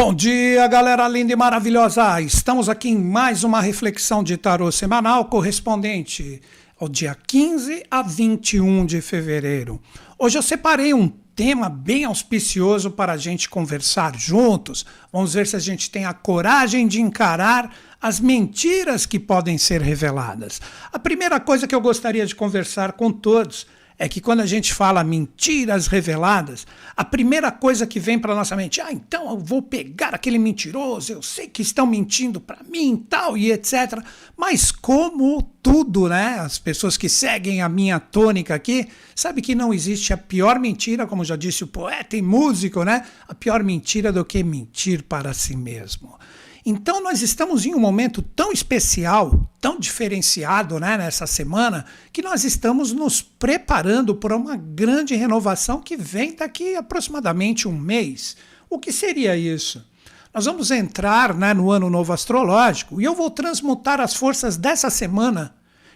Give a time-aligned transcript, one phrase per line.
[0.00, 2.20] Bom dia, galera linda e maravilhosa!
[2.20, 6.40] Estamos aqui em mais uma reflexão de tarô semanal correspondente
[6.78, 9.82] ao dia 15 a 21 de fevereiro.
[10.16, 14.86] Hoje eu separei um tema bem auspicioso para a gente conversar juntos.
[15.12, 19.82] Vamos ver se a gente tem a coragem de encarar as mentiras que podem ser
[19.82, 20.60] reveladas.
[20.92, 23.66] A primeira coisa que eu gostaria de conversar com todos
[23.98, 26.66] é que quando a gente fala mentiras reveladas,
[26.96, 31.12] a primeira coisa que vem para nossa mente, ah, então eu vou pegar aquele mentiroso,
[31.12, 34.00] eu sei que estão mentindo para mim, tal e etc.
[34.36, 36.38] Mas como tudo, né?
[36.38, 41.06] As pessoas que seguem a minha tônica aqui, sabe que não existe a pior mentira,
[41.06, 43.04] como já disse o poeta e músico, né?
[43.26, 46.16] A pior mentira do que mentir para si mesmo.
[46.70, 52.44] Então nós estamos em um momento tão especial, tão diferenciado né, nessa semana, que nós
[52.44, 58.36] estamos nos preparando para uma grande renovação que vem daqui aproximadamente um mês.
[58.68, 59.82] O que seria isso?
[60.34, 64.90] Nós vamos entrar né, no ano novo astrológico e eu vou transmutar as forças dessa
[64.90, 65.54] semana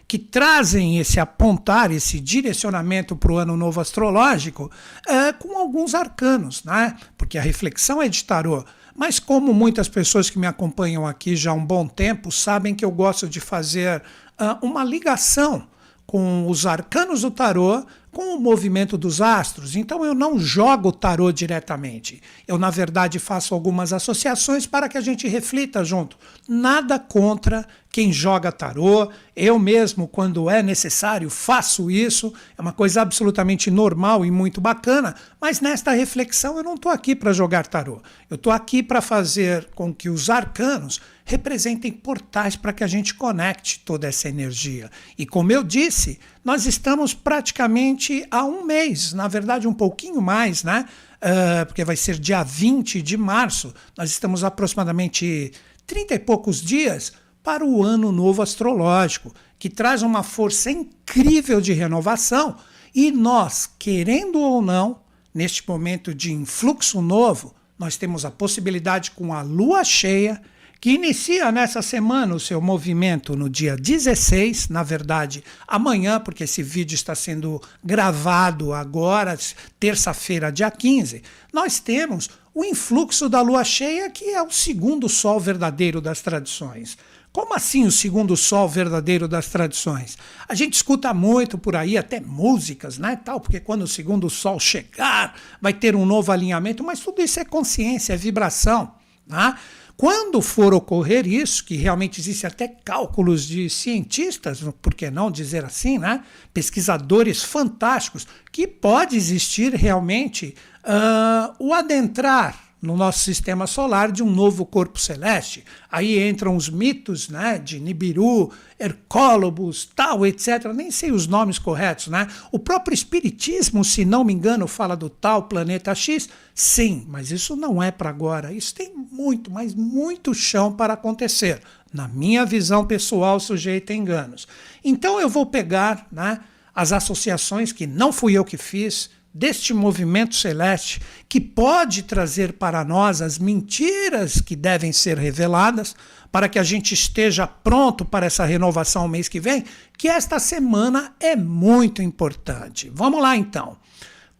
[0.09, 4.71] que trazem esse apontar, esse direcionamento para o ano novo astrológico
[5.07, 6.97] é, com alguns arcanos, né?
[7.19, 8.65] porque a reflexão é de tarô.
[8.95, 12.85] Mas, como muitas pessoas que me acompanham aqui já há um bom tempo sabem que
[12.85, 14.03] eu gosto de fazer
[14.41, 15.67] uh, uma ligação
[16.07, 19.75] com os arcanos do tarô com o movimento dos astros.
[19.75, 22.21] Então eu não jogo o tarô diretamente.
[22.47, 26.19] Eu, na verdade, faço algumas associações para que a gente reflita junto.
[26.47, 29.11] Nada contra quem joga tarô.
[29.35, 32.33] Eu mesmo, quando é necessário, faço isso.
[32.57, 35.15] É uma coisa absolutamente normal e muito bacana.
[35.41, 38.03] Mas nesta reflexão eu não estou aqui para jogar tarô.
[38.29, 43.15] Eu estou aqui para fazer com que os arcanos representem portais para que a gente
[43.15, 44.91] conecte toda essa energia.
[45.17, 50.65] E como eu disse, nós estamos praticamente há um mês, na verdade um pouquinho mais,
[50.65, 50.87] né?
[51.23, 55.53] Uh, porque vai ser dia 20 de março, nós estamos aproximadamente
[55.87, 57.13] 30 e poucos dias
[57.43, 62.57] para o ano novo astrológico, que traz uma força incrível de renovação
[62.95, 65.01] e nós, querendo ou não,
[65.33, 70.43] neste momento de influxo novo, nós temos a possibilidade com a lua cheia
[70.83, 76.61] que inicia nessa semana o seu movimento no dia 16, na verdade, amanhã, porque esse
[76.61, 79.39] vídeo está sendo gravado agora,
[79.79, 81.23] terça-feira, dia 15,
[81.53, 86.99] nós temos o influxo da lua cheia, que é o segundo sol verdadeiro das tradições.
[87.31, 90.19] Como assim o segundo sol verdadeiro das tradições?
[90.49, 94.59] A gente escuta muito por aí, até músicas, né, tal, porque quando o segundo sol
[94.59, 98.93] chegar, vai ter um novo alinhamento, mas tudo isso é consciência, é vibração,
[99.27, 99.57] né?
[99.97, 105.65] Quando for ocorrer isso, que realmente existe até cálculos de cientistas, por que não dizer
[105.65, 106.25] assim, né?
[106.53, 114.31] pesquisadores fantásticos, que pode existir realmente uh, o adentrar no nosso sistema solar de um
[114.31, 115.65] novo corpo celeste.
[115.89, 120.65] Aí entram os mitos né, de Nibiru, Hercólobos, tal, etc.
[120.75, 122.09] Nem sei os nomes corretos.
[122.09, 122.27] Né?
[122.51, 126.29] O próprio Espiritismo, se não me engano, fala do tal planeta X.
[126.53, 128.53] Sim, mas isso não é para agora.
[128.53, 131.63] Isso tem muito, mas muito chão para acontecer.
[131.93, 134.49] Na minha visão pessoal, sujeita a enganos.
[134.83, 136.41] Então eu vou pegar né,
[136.75, 142.85] as associações que não fui eu que fiz, deste movimento celeste que pode trazer para
[142.85, 145.95] nós as mentiras que devem ser reveladas
[146.31, 149.65] para que a gente esteja pronto para essa renovação mês que vem,
[149.99, 152.91] que esta semana é muito importante.
[152.93, 153.77] Vamos lá então.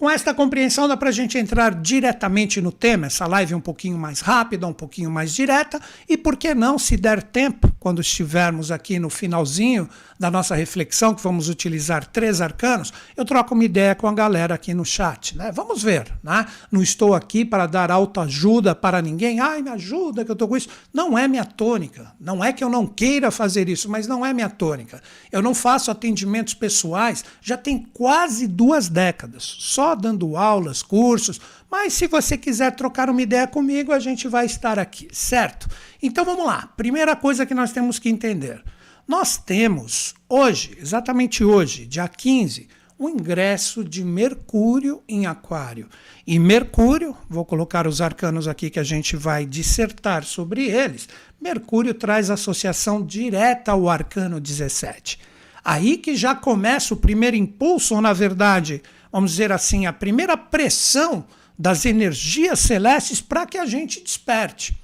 [0.03, 3.07] Com esta compreensão, dá para a gente entrar diretamente no tema.
[3.07, 5.81] Essa live é um pouquinho mais rápida, um pouquinho mais direta.
[6.09, 9.89] E por que não, se der tempo, quando estivermos aqui no finalzinho
[10.23, 14.55] da nossa reflexão, que vamos utilizar três arcanos, eu troco uma ideia com a galera
[14.55, 15.37] aqui no chat.
[15.37, 15.51] Né?
[15.51, 16.13] Vamos ver.
[16.23, 16.47] Né?
[16.71, 19.41] Não estou aqui para dar autoajuda para ninguém.
[19.41, 20.69] Ai, me ajuda, que eu estou com isso.
[20.95, 22.13] Não é minha tônica.
[22.21, 25.03] Não é que eu não queira fazer isso, mas não é minha tônica.
[25.33, 29.43] Eu não faço atendimentos pessoais já tem quase duas décadas.
[29.59, 34.47] Só dando aulas, cursos, mas se você quiser trocar uma ideia comigo, a gente vai
[34.47, 35.69] estar aqui, certo?
[36.01, 36.69] Então vamos lá.
[36.77, 38.63] Primeira coisa que nós temos que entender.
[39.07, 45.89] Nós temos hoje, exatamente hoje, dia 15, o ingresso de Mercúrio em Aquário.
[46.25, 51.09] E Mercúrio, vou colocar os arcanos aqui que a gente vai dissertar sobre eles.
[51.41, 55.19] Mercúrio traz associação direta ao arcano 17.
[55.65, 60.37] Aí que já começa o primeiro impulso, ou na verdade, vamos dizer assim, a primeira
[60.37, 61.27] pressão
[61.59, 64.81] das energias celestes para que a gente desperte.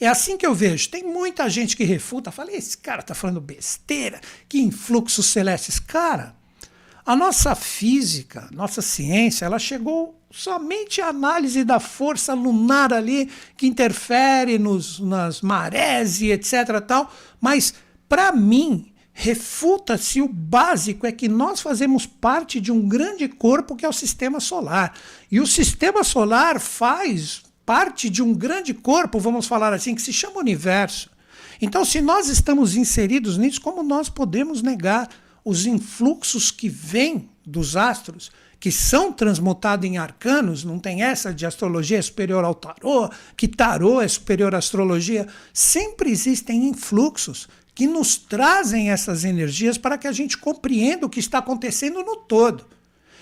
[0.00, 0.88] É assim que eu vejo.
[0.88, 5.78] Tem muita gente que refuta, fala: esse cara está falando besteira, que influxos celestes.
[5.78, 6.34] Cara,
[7.04, 13.66] a nossa física, nossa ciência, ela chegou somente a análise da força lunar ali que
[13.66, 16.80] interfere nos, nas marés e etc.
[16.86, 17.74] Tal, mas
[18.08, 23.84] para mim refuta-se o básico é que nós fazemos parte de um grande corpo que
[23.84, 24.94] é o sistema solar.
[25.30, 30.12] E o sistema solar faz parte de um grande corpo, vamos falar assim, que se
[30.12, 31.08] chama universo.
[31.62, 35.08] Então, se nós estamos inseridos nisso, como nós podemos negar
[35.44, 41.46] os influxos que vêm dos astros, que são transmutados em arcanos, não tem essa de
[41.46, 45.28] astrologia superior ao tarô, que tarô é superior à astrologia.
[45.54, 51.20] Sempre existem influxos que nos trazem essas energias para que a gente compreenda o que
[51.20, 52.66] está acontecendo no todo.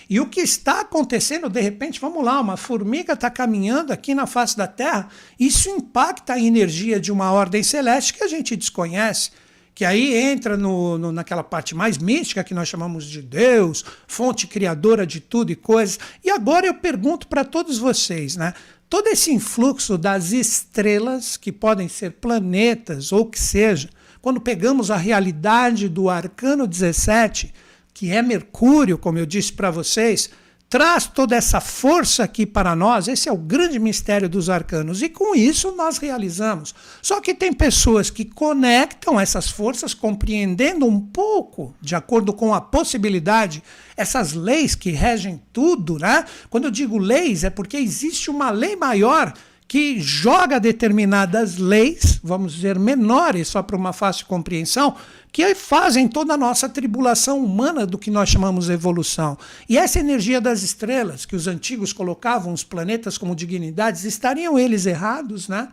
[0.09, 4.27] E o que está acontecendo, de repente, vamos lá, uma formiga está caminhando aqui na
[4.27, 5.09] face da Terra,
[5.39, 9.31] isso impacta a energia de uma ordem celeste que a gente desconhece
[9.79, 14.45] que aí entra no, no, naquela parte mais mística que nós chamamos de Deus, fonte
[14.45, 16.01] criadora de tudo e coisas.
[16.25, 18.55] E agora eu pergunto para todos vocês, né?
[18.91, 23.89] Todo esse influxo das estrelas, que podem ser planetas ou que seja,
[24.21, 27.55] quando pegamos a realidade do arcano 17,
[27.99, 30.31] que é Mercúrio, como eu disse para vocês,
[30.71, 33.09] traz toda essa força aqui para nós.
[33.09, 35.03] Esse é o grande mistério dos arcanos.
[35.03, 36.73] E com isso nós realizamos.
[37.03, 42.61] Só que tem pessoas que conectam essas forças, compreendendo um pouco, de acordo com a
[42.61, 43.65] possibilidade,
[43.97, 46.25] essas leis que regem tudo, né?
[46.49, 49.35] Quando eu digo leis, é porque existe uma lei maior
[49.67, 54.97] que joga determinadas leis, vamos dizer, menores, só para uma fácil compreensão,
[55.38, 59.38] que fazem toda a nossa tribulação humana do que nós chamamos evolução.
[59.69, 64.85] E essa energia das estrelas, que os antigos colocavam os planetas como dignidades, estariam eles
[64.85, 65.69] errados, né?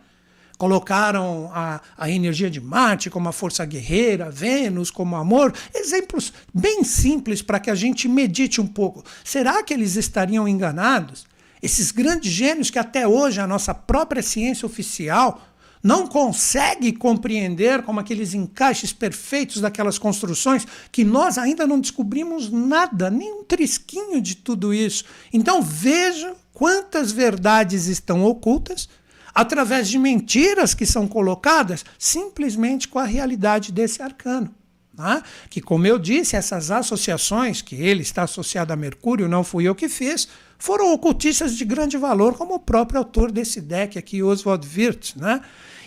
[0.55, 5.51] Colocaram a, a energia de Marte como a força guerreira, Vênus como amor.
[5.73, 9.03] Exemplos bem simples para que a gente medite um pouco.
[9.23, 11.25] Será que eles estariam enganados?
[11.59, 15.41] Esses grandes gênios que até hoje a nossa própria ciência oficial
[15.85, 23.11] não consegue compreender como aqueles encaixes perfeitos daquelas construções que nós ainda não descobrimos nada,
[23.11, 25.05] nem um trisquinho de tudo isso.
[25.31, 28.89] Então veja quantas verdades estão ocultas
[29.31, 34.49] através de mentiras que são colocadas simplesmente com a realidade desse arcano.
[34.97, 35.21] Né?
[35.51, 39.75] Que, como eu disse, essas associações, que ele está associado a Mercúrio, não fui eu
[39.75, 40.27] que fiz,
[40.57, 45.15] foram ocultistas de grande valor, como o próprio autor desse deck aqui, Oswald Wirth.
[45.15, 45.41] Né?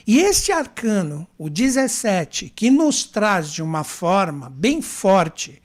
[0.09, 5.61] E este arcano, o 17, que nos traz de uma forma bem forte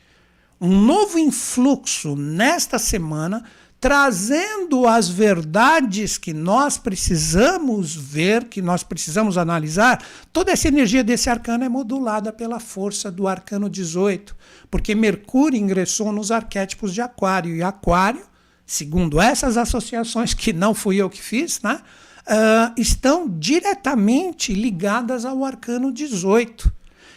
[0.59, 3.41] um novo influxo nesta semana,
[3.79, 10.03] trazendo as verdades que nós precisamos ver, que nós precisamos analisar,
[10.33, 14.35] toda essa energia desse arcano é modulada pela força do arcano 18,
[14.69, 18.25] porque Mercúrio ingressou nos arquétipos de Aquário, e Aquário,
[18.65, 21.79] segundo essas associações, que não fui eu que fiz, né,
[22.27, 26.71] uh, estão diretamente ligadas ao arcano 18.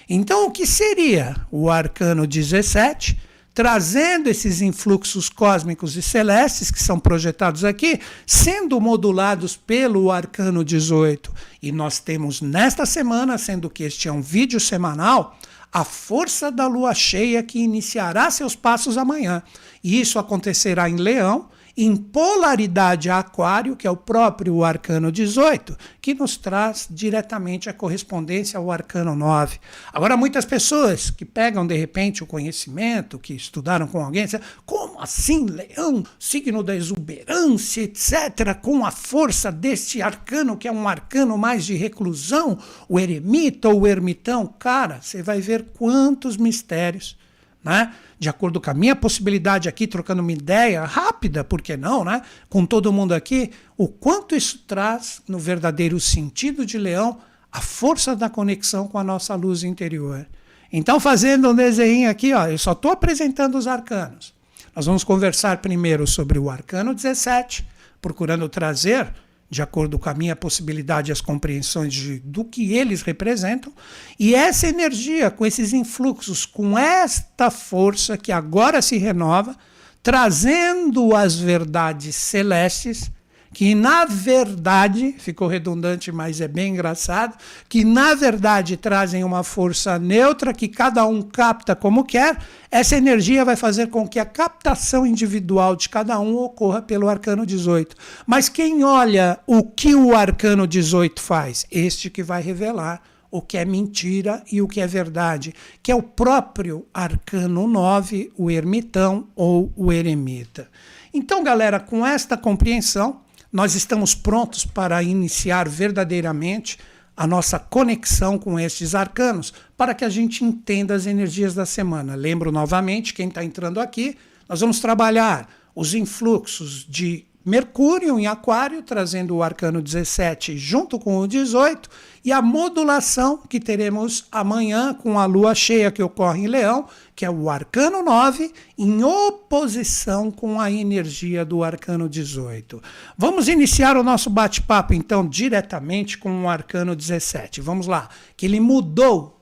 [0.08, 3.26] Então, o que seria o arcano 17?
[3.56, 11.32] trazendo esses influxos cósmicos e celestes que são projetados aqui, sendo modulados pelo arcano 18.
[11.62, 15.38] E nós temos nesta semana, sendo que este é um vídeo semanal,
[15.72, 19.42] a força da lua cheia que iniciará seus passos amanhã.
[19.82, 25.76] E isso acontecerá em Leão, em polaridade a Aquário, que é o próprio arcano 18,
[26.00, 29.58] que nos traz diretamente a correspondência ao arcano 9.
[29.92, 35.00] Agora, muitas pessoas que pegam de repente o conhecimento, que estudaram com alguém, dizem, como
[35.00, 41.36] assim, leão, signo da exuberância, etc., com a força deste arcano, que é um arcano
[41.36, 44.46] mais de reclusão, o eremita ou o ermitão?
[44.46, 47.18] Cara, você vai ver quantos mistérios
[47.66, 47.92] né?
[48.18, 52.22] De acordo com a minha possibilidade aqui, trocando uma ideia rápida, por que não, né?
[52.48, 57.18] Com todo mundo aqui, o quanto isso traz no verdadeiro sentido de leão
[57.50, 60.26] a força da conexão com a nossa luz interior.
[60.72, 64.32] Então, fazendo um desenho aqui, ó, eu só estou apresentando os arcanos.
[64.74, 67.66] Nós vamos conversar primeiro sobre o arcano 17,
[68.00, 69.12] procurando trazer
[69.48, 73.72] de acordo com a minha possibilidade, as compreensões de, do que eles representam,
[74.18, 79.56] e essa energia, com esses influxos, com esta força que agora se renova,
[80.02, 83.10] trazendo as verdades celestes,
[83.56, 87.38] que na verdade, ficou redundante, mas é bem engraçado,
[87.70, 92.36] que na verdade trazem uma força neutra que cada um capta como quer,
[92.70, 97.46] essa energia vai fazer com que a captação individual de cada um ocorra pelo arcano
[97.46, 97.96] 18.
[98.26, 101.64] Mas quem olha o que o arcano 18 faz?
[101.70, 105.94] Este que vai revelar o que é mentira e o que é verdade, que é
[105.94, 110.68] o próprio arcano 9, o ermitão ou o eremita.
[111.14, 116.78] Então, galera, com esta compreensão, nós estamos prontos para iniciar verdadeiramente
[117.16, 122.14] a nossa conexão com estes arcanos, para que a gente entenda as energias da semana.
[122.14, 124.16] Lembro novamente, quem está entrando aqui,
[124.48, 131.16] nós vamos trabalhar os influxos de Mercúrio em Aquário, trazendo o arcano 17 junto com
[131.20, 131.88] o 18,
[132.24, 137.24] e a modulação que teremos amanhã com a lua cheia que ocorre em Leão, que
[137.24, 142.82] é o arcano 9, em oposição com a energia do arcano 18.
[143.16, 147.60] Vamos iniciar o nosso bate-papo então diretamente com o arcano 17.
[147.60, 149.35] Vamos lá, que ele mudou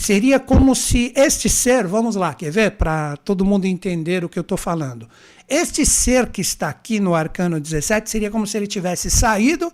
[0.00, 2.70] Seria como se este ser, vamos lá, quer ver?
[2.70, 5.06] Para todo mundo entender o que eu estou falando.
[5.46, 9.70] Este ser que está aqui no arcano 17 seria como se ele tivesse saído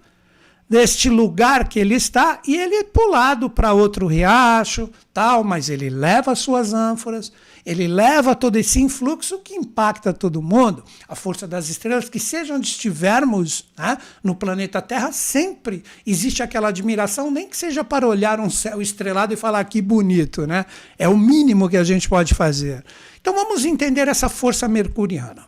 [0.69, 5.89] deste lugar que ele está e ele é pulado para outro riacho, tal, mas ele
[5.89, 7.33] leva as suas ânforas,
[7.67, 10.85] ele leva todo esse influxo que impacta todo mundo.
[11.09, 16.69] A força das estrelas, que seja onde estivermos né, no planeta Terra, sempre existe aquela
[16.69, 20.65] admiração, nem que seja para olhar um céu estrelado e falar que bonito, né?
[20.97, 22.85] É o mínimo que a gente pode fazer.
[23.21, 25.45] Então vamos entender essa força mercuriana.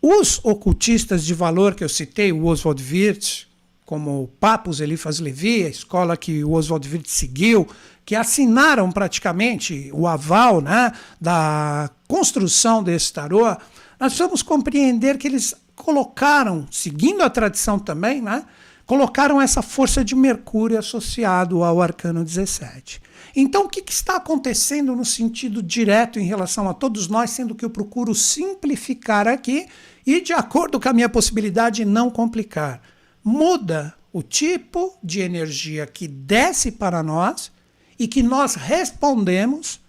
[0.00, 3.45] Os ocultistas de valor que eu citei, o Oswald Wirth,
[3.86, 7.68] como Papus Elifas Levi, a escola que o Oswald Wirth seguiu,
[8.04, 13.56] que assinaram praticamente o aval né, da construção desse tarô,
[13.98, 18.44] nós vamos compreender que eles colocaram, seguindo a tradição também, né,
[18.84, 23.00] colocaram essa força de Mercúrio associado ao arcano 17.
[23.36, 27.54] Então, o que, que, está acontecendo no sentido direto em relação a todos nós, sendo
[27.54, 29.66] que eu procuro simplificar aqui
[30.04, 32.80] e, de acordo com a minha possibilidade, não complicar?
[33.26, 37.50] Muda o tipo de energia que desce para nós
[37.98, 39.80] e que nós respondemos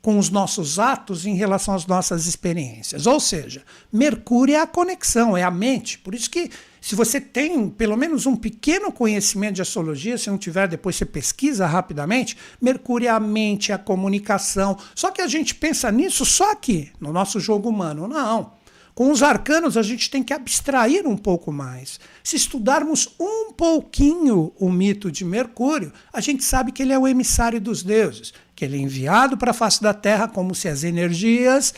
[0.00, 3.06] com os nossos atos em relação às nossas experiências.
[3.06, 3.62] Ou seja,
[3.92, 5.98] Mercúrio é a conexão, é a mente.
[5.98, 6.50] Por isso que
[6.80, 11.04] se você tem pelo menos um pequeno conhecimento de astrologia, se não tiver, depois você
[11.04, 14.78] pesquisa rapidamente, Mercúrio é a mente, é a comunicação.
[14.94, 18.08] Só que a gente pensa nisso só aqui, no nosso jogo humano.
[18.08, 18.55] Não.
[18.96, 22.00] Com os arcanos, a gente tem que abstrair um pouco mais.
[22.24, 27.06] Se estudarmos um pouquinho o mito de Mercúrio, a gente sabe que ele é o
[27.06, 30.82] emissário dos deuses, que ele é enviado para a face da Terra como se as
[30.82, 31.74] energias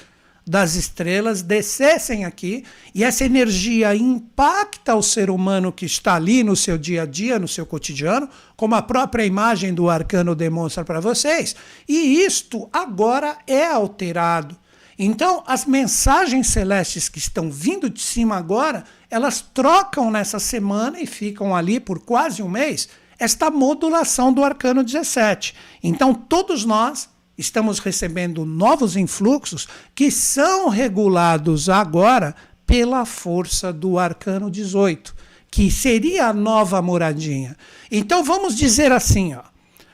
[0.47, 6.55] das estrelas descessem aqui e essa energia impacta o ser humano que está ali no
[6.55, 11.01] seu dia a dia, no seu cotidiano, como a própria imagem do arcano demonstra para
[11.01, 11.57] vocês,
[11.89, 14.57] e isto agora é alterado
[14.99, 21.07] então, as mensagens celestes que estão vindo de cima agora, elas trocam nessa semana e
[21.07, 22.89] ficam ali por quase um mês
[23.19, 25.55] esta modulação do arcano 17.
[25.83, 32.35] Então, todos nós estamos recebendo novos influxos que são regulados agora
[32.67, 35.15] pela força do arcano 18,
[35.51, 37.57] que seria a nova moradinha.
[37.91, 39.43] Então, vamos dizer assim, ó,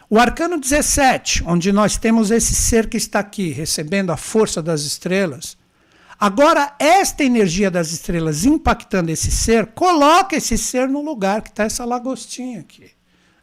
[0.08, 4.82] o arcano 17, onde nós temos esse ser que está aqui, recebendo a força das
[4.82, 5.56] estrelas.
[6.18, 11.64] Agora, esta energia das estrelas impactando esse ser, coloca esse ser no lugar que está
[11.64, 12.90] essa lagostinha aqui.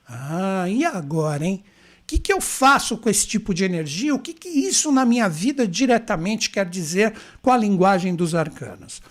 [0.07, 1.63] Ah, e agora, hein?
[2.03, 4.13] O que, que eu faço com esse tipo de energia?
[4.13, 9.01] O que, que isso na minha vida diretamente quer dizer com a linguagem dos arcanos?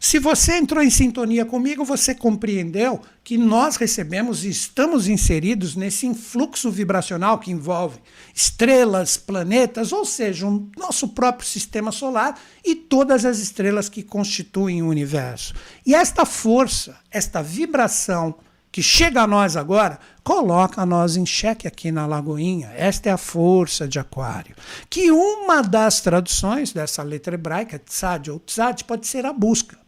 [0.00, 6.06] Se você entrou em sintonia comigo, você compreendeu que nós recebemos e estamos inseridos nesse
[6.06, 7.98] influxo vibracional que envolve
[8.32, 14.82] estrelas, planetas, ou seja, o nosso próprio sistema solar e todas as estrelas que constituem
[14.82, 15.52] o universo.
[15.84, 18.36] E esta força, esta vibração
[18.70, 22.70] que chega a nós agora, coloca nós em xeque aqui na Lagoinha.
[22.76, 24.54] Esta é a força de Aquário.
[24.88, 29.87] Que uma das traduções dessa letra hebraica, tzad ou tzad, pode ser a busca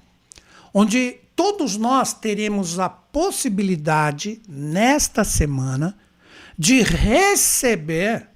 [0.73, 5.97] onde todos nós teremos a possibilidade, nesta semana,
[6.59, 8.29] de receber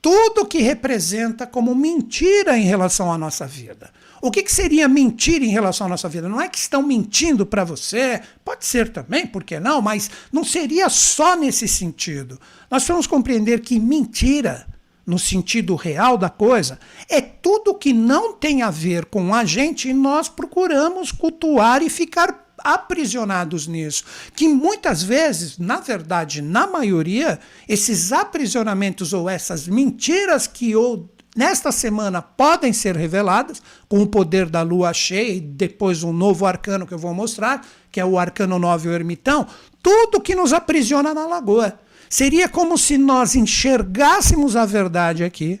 [0.00, 3.90] tudo que representa como mentira em relação à nossa vida.
[4.22, 6.28] O que, que, seria mentira em relação à nossa vida?
[6.28, 9.80] Não é que estão mentindo para você, pode ser também, por que não?
[9.80, 12.38] Mas não seria só nesse sentido.
[12.70, 14.66] Nós vamos compreender que mentira
[15.10, 19.88] no sentido real da coisa, é tudo que não tem a ver com a gente
[19.88, 24.04] e nós procuramos cultuar e ficar aprisionados nisso.
[24.36, 31.72] Que muitas vezes, na verdade, na maioria, esses aprisionamentos ou essas mentiras que ou nesta
[31.72, 36.86] semana podem ser reveladas com o poder da lua cheia e depois um novo arcano
[36.86, 39.44] que eu vou mostrar, que é o arcano 9 o ermitão,
[39.82, 41.80] tudo que nos aprisiona na lagoa.
[42.12, 45.60] Seria como se nós enxergássemos a verdade aqui,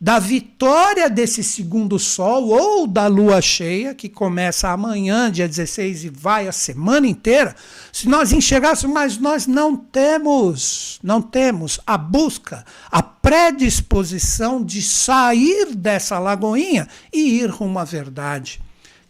[0.00, 6.08] da vitória desse segundo sol ou da lua cheia, que começa amanhã, dia 16, e
[6.08, 7.56] vai a semana inteira,
[7.92, 15.74] se nós enxergássemos, mas nós não temos, não temos a busca, a predisposição de sair
[15.74, 18.60] dessa lagoinha e ir rumo à verdade.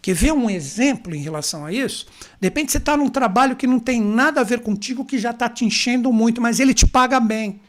[0.09, 2.07] Quer ver um exemplo em relação a isso?
[2.41, 5.33] De repente você está num trabalho que não tem nada a ver contigo, que já
[5.33, 7.61] está te enchendo muito, mas ele te paga bem.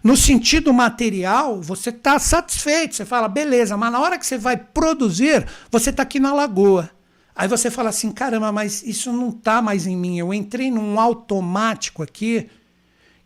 [0.00, 4.56] No sentido material, você está satisfeito, você fala, beleza, mas na hora que você vai
[4.56, 6.88] produzir, você está aqui na lagoa.
[7.34, 10.16] Aí você fala assim: caramba, mas isso não está mais em mim.
[10.16, 12.48] Eu entrei num automático aqui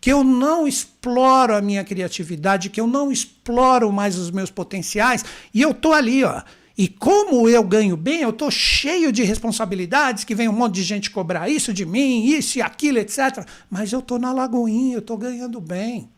[0.01, 5.27] que eu não exploro a minha criatividade, que eu não exploro mais os meus potenciais,
[5.53, 6.41] e eu tô ali, ó.
[6.79, 10.85] E como eu ganho bem, eu tô cheio de responsabilidades, que vem um monte de
[10.85, 13.45] gente cobrar isso de mim, isso e aquilo, etc.
[13.69, 16.09] Mas eu tô na lagoinha, eu tô ganhando bem.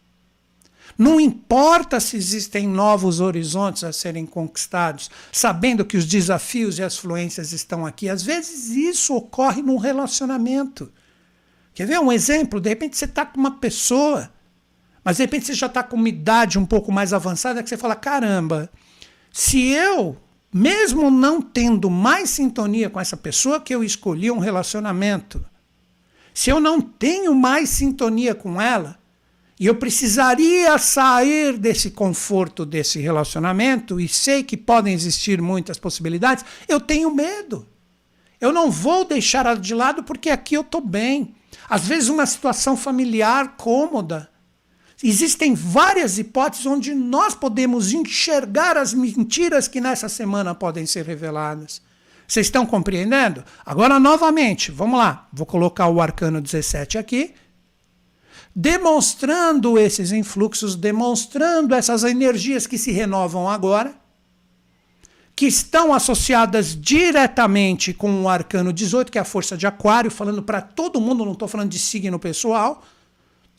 [0.99, 6.99] Não importa se existem novos horizontes a serem conquistados, sabendo que os desafios e as
[6.99, 8.11] fluências estão aqui.
[8.11, 10.93] Às vezes isso ocorre num relacionamento.
[11.73, 12.61] Quer ver um exemplo?
[12.61, 14.31] De repente você está com uma pessoa,
[15.03, 17.79] mas de repente você já está com uma idade um pouco mais avançada que você
[17.79, 18.71] fala: caramba,
[19.33, 20.19] se eu,
[20.53, 25.45] mesmo não tendo mais sintonia com essa pessoa que eu escolhi um relacionamento,
[26.35, 28.99] se eu não tenho mais sintonia com ela,
[29.61, 36.47] e eu precisaria sair desse conforto desse relacionamento e sei que podem existir muitas possibilidades.
[36.67, 37.67] Eu tenho medo.
[38.41, 41.35] Eu não vou deixar ela de lado porque aqui eu estou bem.
[41.69, 44.30] Às vezes, uma situação familiar cômoda.
[45.03, 51.81] Existem várias hipóteses onde nós podemos enxergar as mentiras que nessa semana podem ser reveladas.
[52.29, 53.43] Vocês estão compreendendo?
[53.65, 55.29] Agora, novamente, vamos lá.
[55.33, 57.35] Vou colocar o arcano 17 aqui
[58.55, 63.95] demonstrando esses influxos, demonstrando essas energias que se renovam agora,
[65.37, 70.43] que estão associadas diretamente com o arcano 18, que é a força de Aquário, falando
[70.43, 72.85] para todo mundo, não estou falando de signo pessoal.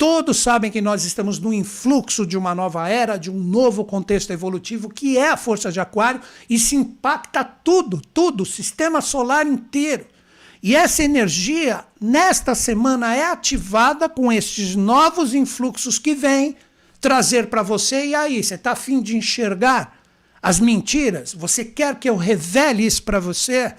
[0.02, 4.34] Todos sabem que nós estamos no influxo de uma nova era, de um novo contexto
[4.34, 9.46] evolutivo, que é a força de Aquário, e se impacta tudo, tudo, o sistema solar
[9.46, 10.08] inteiro.
[10.64, 16.56] E essa energia, nesta semana, é ativada com estes novos influxos que vêm
[17.00, 18.08] trazer para você.
[18.08, 20.00] E aí, você está afim de enxergar
[20.42, 21.32] as mentiras?
[21.32, 23.76] Você quer que eu revele isso para você?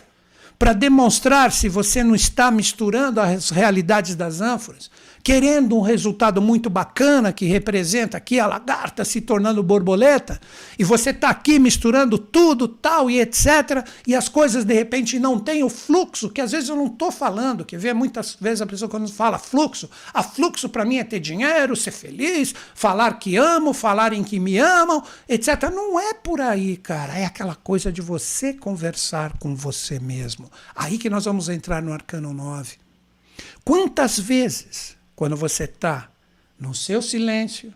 [0.56, 4.88] Para demonstrar se você não está misturando as realidades das ânforas?
[5.22, 10.40] Querendo um resultado muito bacana que representa aqui a lagarta se tornando borboleta,
[10.78, 15.38] e você está aqui misturando tudo, tal e etc., e as coisas de repente não
[15.38, 18.66] têm o fluxo, que às vezes eu não estou falando, que vê muitas vezes a
[18.66, 23.36] pessoa quando fala fluxo, a fluxo para mim é ter dinheiro, ser feliz, falar que
[23.36, 25.70] amo, falar em que me amam, etc.
[25.72, 30.50] Não é por aí, cara, é aquela coisa de você conversar com você mesmo.
[30.74, 32.76] Aí que nós vamos entrar no arcano 9.
[33.64, 36.10] Quantas vezes quando você está
[36.58, 37.72] no seu silêncio.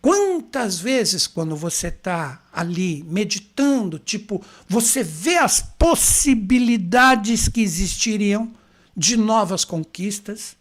[0.00, 8.52] Quantas vezes, quando você está ali meditando, tipo, você vê as possibilidades que existiriam
[8.96, 10.56] de novas conquistas,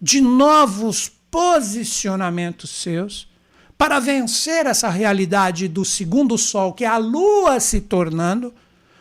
[0.00, 3.28] de novos posicionamentos seus,
[3.78, 8.52] para vencer essa realidade do segundo sol, que é a lua se tornando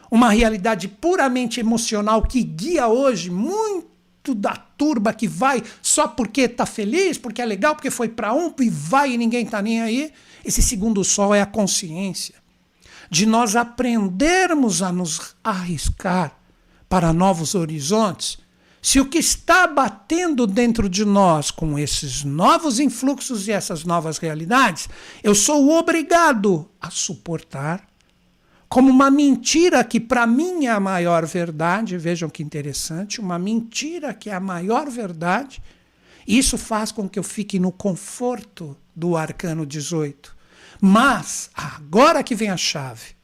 [0.10, 3.89] uma realidade puramente emocional que guia hoje muito
[4.34, 8.54] da turba que vai só porque está feliz, porque é legal, porque foi para um
[8.60, 10.12] e vai e ninguém está nem aí.
[10.44, 12.36] Esse segundo sol é a consciência
[13.10, 16.38] de nós aprendermos a nos arriscar
[16.88, 18.38] para novos horizontes.
[18.82, 24.18] Se o que está batendo dentro de nós com esses novos influxos e essas novas
[24.18, 24.88] realidades,
[25.22, 27.89] eu sou obrigado a suportar,
[28.70, 31.98] como uma mentira que para mim é a maior verdade.
[31.98, 35.62] Vejam que interessante, uma mentira que é a maior verdade.
[36.28, 40.38] Isso faz com que eu fique no conforto do arcano 18.
[40.80, 43.16] Mas, agora que vem a chave,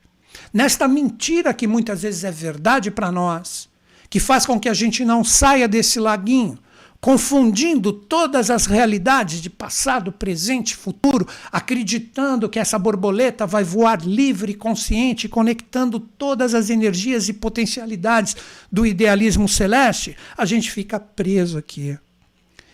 [0.52, 3.70] nesta mentira que muitas vezes é verdade para nós,
[4.10, 6.58] que faz com que a gente não saia desse laguinho,
[7.06, 14.04] confundindo todas as realidades de passado, presente e futuro, acreditando que essa borboleta vai voar
[14.04, 18.36] livre, consciente, conectando todas as energias e potencialidades
[18.72, 21.96] do idealismo celeste, a gente fica preso aqui.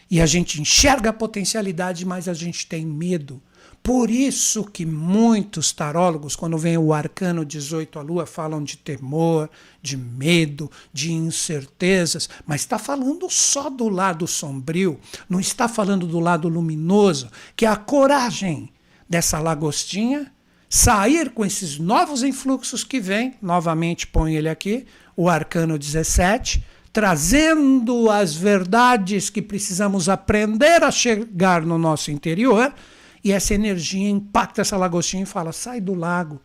[0.10, 3.44] E a gente enxerga a potencialidade, mas a gente tem medo
[3.84, 9.50] por isso que muitos tarólogos, quando vem o arcano 18 à lua, falam de temor,
[9.82, 16.20] de medo, de incertezas, mas está falando só do lado sombrio, não está falando do
[16.20, 18.70] lado luminoso, que é a coragem
[19.10, 20.32] dessa lagostinha
[20.70, 24.86] sair com esses novos influxos que vêm, novamente põe ele aqui,
[25.18, 26.64] o arcano 17,
[26.94, 32.74] trazendo as verdades que precisamos aprender a chegar no nosso interior,
[33.24, 36.42] e essa energia impacta essa lagostinha e fala: sai do lago.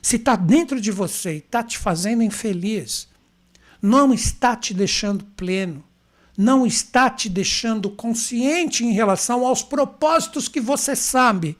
[0.00, 3.08] Se está dentro de você e está te fazendo infeliz,
[3.80, 5.84] não está te deixando pleno,
[6.36, 11.56] não está te deixando consciente em relação aos propósitos que você sabe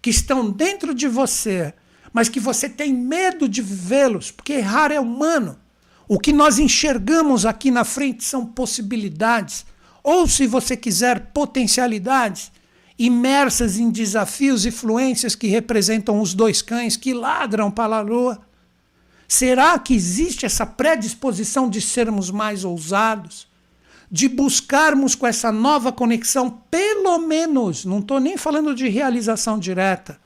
[0.00, 1.72] que estão dentro de você,
[2.12, 5.58] mas que você tem medo de vivê-los, porque errar é humano.
[6.06, 9.64] O que nós enxergamos aqui na frente são possibilidades,
[10.02, 12.52] ou se você quiser, potencialidades,
[12.98, 18.40] imersas em desafios e fluências que representam os dois cães que ladram para a lua.
[19.26, 23.48] Será que existe essa predisposição de sermos mais ousados?
[24.10, 30.20] De buscarmos com essa nova conexão, pelo menos, não estou nem falando de realização direta,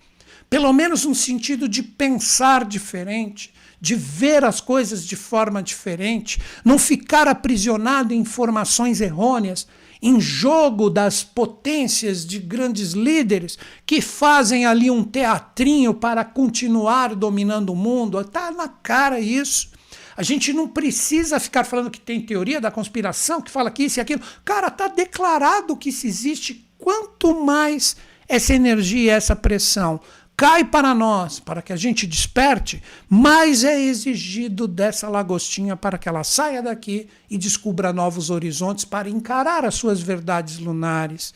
[0.51, 6.79] pelo menos no sentido de pensar diferente, de ver as coisas de forma diferente, não
[6.79, 9.67] ficar aprisionado em informações errôneas,
[10.01, 17.71] em jogo das potências de grandes líderes que fazem ali um teatrinho para continuar dominando
[17.71, 18.21] o mundo.
[18.21, 19.71] Está na cara isso.
[20.17, 23.99] A gente não precisa ficar falando que tem teoria da conspiração, que fala que isso
[23.99, 24.21] e aquilo.
[24.45, 26.69] Cara, está declarado que isso existe.
[26.77, 27.97] Quanto mais
[28.29, 30.01] essa energia, essa pressão
[30.39, 36.09] cai para nós, para que a gente desperte, mais é exigido dessa lagostinha para que
[36.09, 41.35] ela saia daqui e descubra novos horizontes para encarar as suas verdades lunares.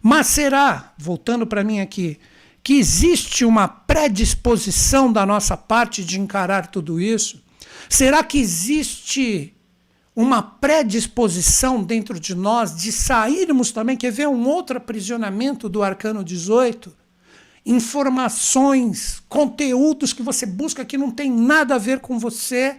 [0.00, 2.18] Mas será, voltando para mim aqui,
[2.62, 7.44] que existe uma predisposição da nossa parte de encarar tudo isso?
[7.86, 9.54] Será que existe
[10.16, 13.94] uma predisposição dentro de nós de sairmos também?
[13.94, 16.96] Quer ver um outro aprisionamento do arcano 18?
[17.68, 22.78] Informações, conteúdos que você busca que não tem nada a ver com você,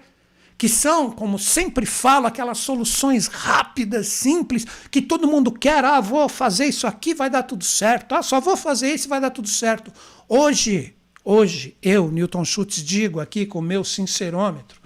[0.58, 5.86] que são, como sempre falo, aquelas soluções rápidas, simples, que todo mundo quer.
[5.86, 8.16] Ah, vou fazer isso aqui, vai dar tudo certo.
[8.16, 9.94] Ah, só vou fazer isso, vai dar tudo certo.
[10.28, 14.79] Hoje, hoje, eu, Newton Schultz, digo aqui com o meu sincerômetro,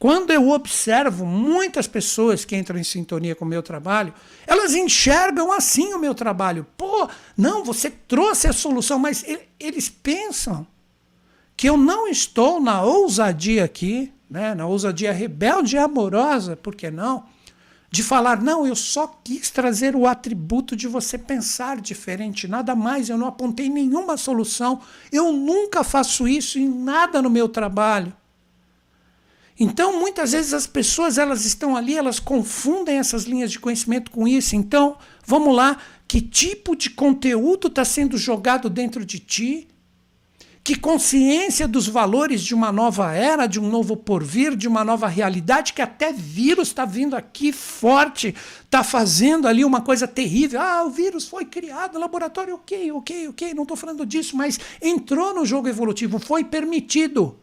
[0.00, 4.14] quando eu observo muitas pessoas que entram em sintonia com o meu trabalho,
[4.46, 6.66] elas enxergam assim o meu trabalho.
[6.74, 9.22] Pô, não, você trouxe a solução, mas
[9.60, 10.66] eles pensam
[11.54, 16.90] que eu não estou na ousadia aqui, né, na ousadia rebelde e amorosa, por que
[16.90, 17.24] não?
[17.90, 23.10] De falar, não, eu só quis trazer o atributo de você pensar diferente, nada mais,
[23.10, 24.80] eu não apontei nenhuma solução,
[25.12, 28.16] eu nunca faço isso em nada no meu trabalho.
[29.62, 34.26] Então, muitas vezes as pessoas elas estão ali, elas confundem essas linhas de conhecimento com
[34.26, 34.56] isso.
[34.56, 34.96] Então,
[35.26, 35.76] vamos lá,
[36.08, 39.68] que tipo de conteúdo está sendo jogado dentro de ti?
[40.64, 45.06] Que consciência dos valores de uma nova era, de um novo porvir, de uma nova
[45.06, 50.58] realidade, que até vírus está vindo aqui forte, está fazendo ali uma coisa terrível.
[50.58, 55.34] Ah, o vírus foi criado laboratório, ok, ok, ok, não estou falando disso, mas entrou
[55.34, 57.38] no jogo evolutivo, foi permitido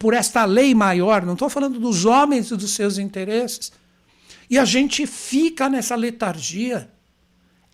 [0.00, 3.70] por esta lei maior, não estou falando dos homens e dos seus interesses.
[4.48, 6.90] E a gente fica nessa letargia.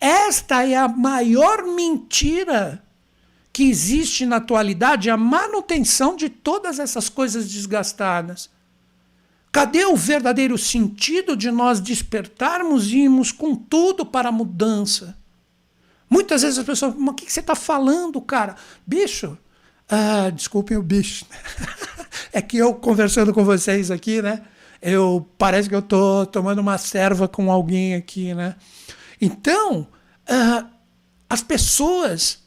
[0.00, 2.82] Esta é a maior mentira
[3.52, 8.50] que existe na atualidade, a manutenção de todas essas coisas desgastadas.
[9.52, 15.16] Cadê o verdadeiro sentido de nós despertarmos e irmos com tudo para a mudança?
[16.10, 18.56] Muitas vezes as pessoas, mas o que você está falando, cara?
[18.84, 19.38] Bicho,
[19.88, 21.24] ah, desculpem o bicho.
[22.32, 24.42] é que eu conversando com vocês aqui, né?
[24.80, 28.56] Eu parece que eu tô tomando uma serva com alguém aqui, né?
[29.20, 29.88] Então,
[30.28, 30.66] uh,
[31.28, 32.44] as pessoas,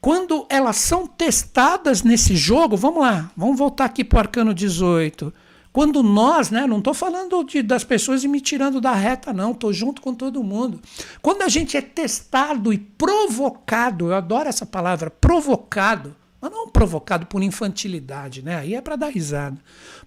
[0.00, 5.32] quando elas são testadas nesse jogo, vamos lá, vamos voltar aqui para o Arcano 18.
[5.76, 9.50] Quando nós, né, não estou falando de, das pessoas e me tirando da reta, não,
[9.50, 10.80] estou junto com todo mundo.
[11.20, 17.26] Quando a gente é testado e provocado, eu adoro essa palavra, provocado, mas não provocado
[17.26, 18.56] por infantilidade, né?
[18.56, 19.56] Aí é para dar risada.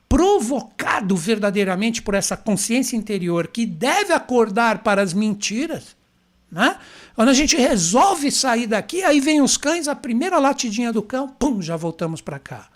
[0.08, 5.96] Provocado verdadeiramente por essa consciência interior que deve acordar para as mentiras,
[6.52, 6.78] né?
[7.16, 11.28] Quando a gente resolve sair daqui, aí vem os cães, a primeira latidinha do cão,
[11.28, 12.70] pum, já voltamos para cá.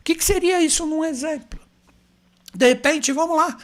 [0.00, 1.58] O que, que seria isso num exemplo?
[2.54, 3.56] De repente, vamos lá.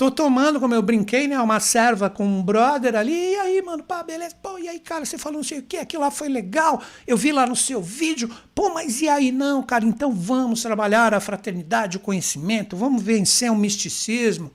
[0.00, 1.38] Tô tomando, como eu brinquei, né?
[1.38, 3.12] Uma serva com um brother ali.
[3.12, 4.34] E aí, mano, pá, beleza.
[4.42, 6.82] Pô, e aí, cara, você falou não sei o que, aquilo lá foi legal.
[7.06, 8.30] Eu vi lá no seu vídeo.
[8.54, 9.84] Pô, mas e aí, não, cara?
[9.84, 14.50] Então vamos trabalhar a fraternidade, o conhecimento, vamos vencer o misticismo.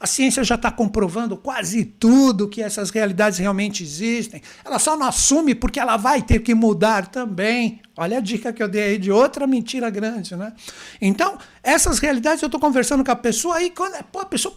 [0.00, 4.40] A ciência já está comprovando quase tudo que essas realidades realmente existem.
[4.64, 7.80] Ela só não assume porque ela vai ter que mudar também.
[7.96, 10.52] Olha a dica que eu dei aí de outra mentira grande, né?
[11.00, 14.54] Então, essas realidades eu estou conversando com a pessoa aí, quando pô, a pessoa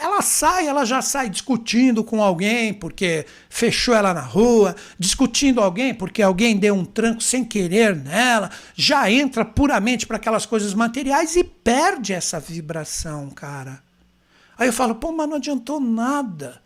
[0.00, 5.92] ela sai, ela já sai discutindo com alguém porque fechou ela na rua, discutindo alguém
[5.92, 11.34] porque alguém deu um tranco sem querer nela, já entra puramente para aquelas coisas materiais
[11.34, 13.82] e perde essa vibração, cara.
[14.56, 16.62] Aí eu falo, pô, mas não adiantou nada.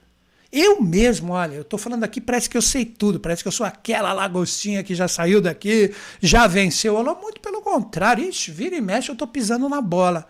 [0.50, 3.52] Eu mesmo, olha, eu estou falando aqui, parece que eu sei tudo, parece que eu
[3.52, 6.94] sou aquela lagostinha que já saiu daqui, já venceu.
[6.94, 10.26] Olha, muito pelo contrário, ixi, vira e mexe, eu estou pisando na bola.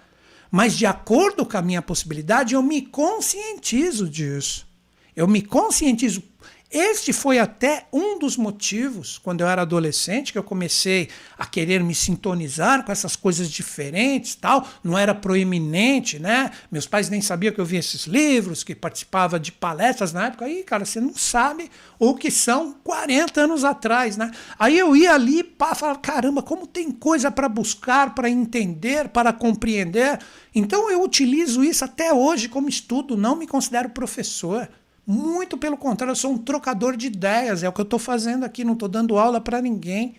[0.50, 4.66] Mas de acordo com a minha possibilidade, eu me conscientizo disso.
[5.14, 6.22] Eu me conscientizo
[6.70, 11.82] este foi até um dos motivos, quando eu era adolescente, que eu comecei a querer
[11.82, 14.68] me sintonizar com essas coisas diferentes, tal.
[14.84, 16.50] Não era proeminente, né?
[16.70, 20.44] Meus pais nem sabiam que eu via esses livros, que participava de palestras na época.
[20.44, 24.30] Aí, cara, você não sabe o que são 40 anos atrás, né?
[24.58, 29.32] Aí eu ia ali para falar, caramba, como tem coisa para buscar, para entender, para
[29.32, 30.18] compreender.
[30.54, 34.68] Então eu utilizo isso até hoje como estudo, não me considero professor.
[35.10, 38.44] Muito pelo contrário, eu sou um trocador de ideias, é o que eu estou fazendo
[38.44, 40.16] aqui, não estou dando aula para ninguém.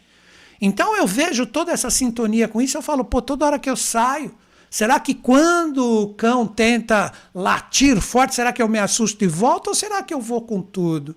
[0.59, 3.75] Então eu vejo toda essa sintonia com isso, eu falo, pô, toda hora que eu
[3.75, 4.35] saio,
[4.67, 9.67] será que quando o cão tenta latir forte, será que eu me assusto e volto
[9.67, 11.15] ou será que eu vou com tudo?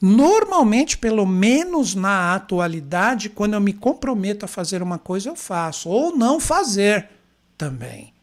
[0.00, 5.88] Normalmente, pelo menos na atualidade, quando eu me comprometo a fazer uma coisa, eu faço,
[5.88, 7.08] ou não fazer
[7.58, 8.15] também.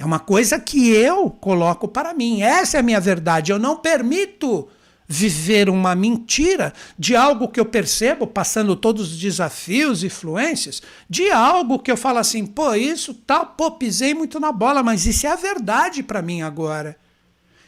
[0.00, 2.40] É uma coisa que eu coloco para mim.
[2.40, 3.52] Essa é a minha verdade.
[3.52, 4.66] Eu não permito
[5.06, 11.30] viver uma mentira de algo que eu percebo, passando todos os desafios e fluências, de
[11.30, 15.04] algo que eu falo assim, pô, isso tal, tá, pô, pisei muito na bola, mas
[15.04, 16.96] isso é a verdade para mim agora.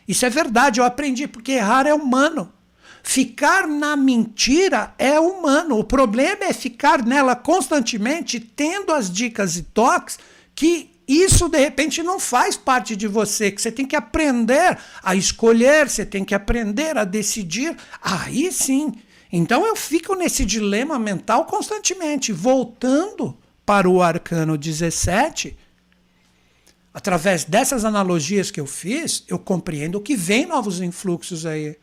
[0.09, 2.51] Isso é verdade, eu aprendi, porque errar é humano.
[3.03, 5.79] Ficar na mentira é humano.
[5.79, 10.19] O problema é ficar nela constantemente, tendo as dicas e toques
[10.55, 15.15] que isso de repente não faz parte de você, que você tem que aprender a
[15.15, 17.77] escolher, você tem que aprender a decidir.
[18.01, 18.93] Aí sim.
[19.33, 25.57] Então eu fico nesse dilema mental constantemente, voltando para o arcano 17.
[26.95, 31.77] Através dessas analogias que eu fiz, eu compreendo que vem novos influxos aí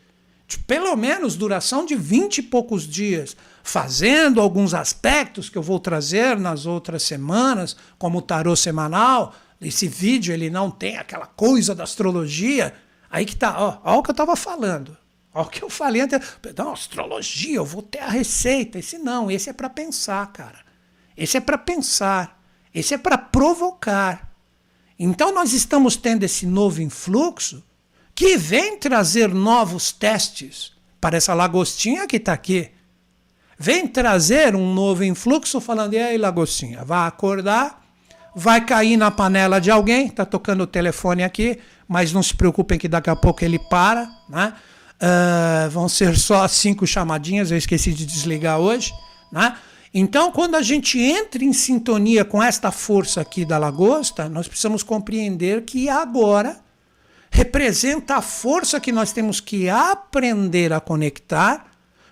[0.47, 3.37] de pelo menos duração de vinte e poucos dias,
[3.69, 9.33] fazendo alguns aspectos que eu vou trazer nas outras semanas, como o tarô semanal.
[9.61, 12.73] Esse vídeo ele não tem aquela coisa da astrologia.
[13.11, 14.97] Aí que tá, ó, ó o que eu estava falando.
[15.31, 16.19] Ó, o que eu falei antes.
[16.57, 18.79] Não, astrologia, eu vou ter a receita.
[18.79, 20.59] Esse não, esse é para pensar, cara.
[21.15, 22.41] Esse é para pensar.
[22.73, 24.33] Esse é para provocar.
[24.97, 27.63] Então nós estamos tendo esse novo influxo
[28.15, 32.71] que vem trazer novos testes para essa lagostinha que está aqui.
[33.61, 37.83] Vem trazer um novo influxo falando, e aí, lagostinha, vai acordar,
[38.33, 42.79] vai cair na panela de alguém, está tocando o telefone aqui, mas não se preocupem
[42.79, 44.53] que daqui a pouco ele para, né?
[45.01, 48.93] Uh, vão ser só cinco chamadinhas, eu esqueci de desligar hoje,
[49.29, 49.57] né?
[49.93, 54.83] Então, quando a gente entra em sintonia com esta força aqui da lagosta, nós precisamos
[54.83, 56.59] compreender que agora
[57.29, 61.68] representa a força que nós temos que aprender a conectar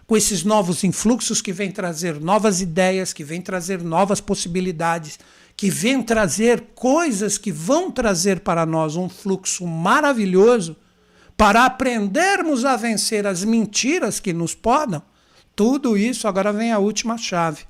[0.08, 5.20] com esses novos influxos que vêm trazer novas ideias, que vêm trazer novas possibilidades,
[5.56, 10.78] que vêm trazer coisas que vão trazer para nós um fluxo maravilhoso
[11.36, 15.02] para aprendermos a vencer as mentiras que nos podam.
[15.54, 17.66] Tudo isso agora vem a última chave.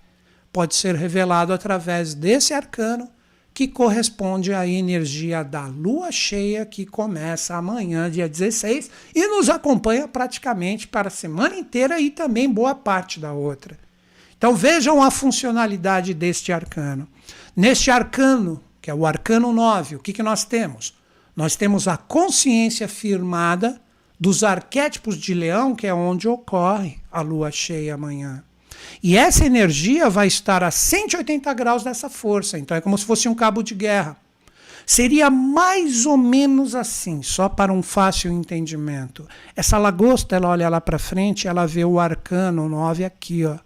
[0.53, 3.09] Pode ser revelado através desse arcano
[3.57, 10.07] que corresponde à energia da lua cheia que começa amanhã, dia 16, e nos acompanha
[10.07, 13.75] praticamente para a semana inteira e também boa parte da outra.
[14.37, 17.07] Então vejam a funcionalidade deste arcano.
[17.55, 20.93] Neste arcano, que é o arcano 9, o que, que nós temos?
[21.35, 23.81] Nós temos a consciência firmada
[24.19, 28.43] dos arquétipos de leão, que é onde ocorre a lua cheia amanhã.
[29.01, 33.27] E essa energia vai estar a 180 graus dessa força, então é como se fosse
[33.27, 34.17] um cabo de guerra.
[34.85, 39.27] Seria mais ou menos assim, só para um fácil entendimento.
[39.55, 43.57] Essa lagosta, ela olha lá para frente, ela vê o arcano 9 aqui, ó.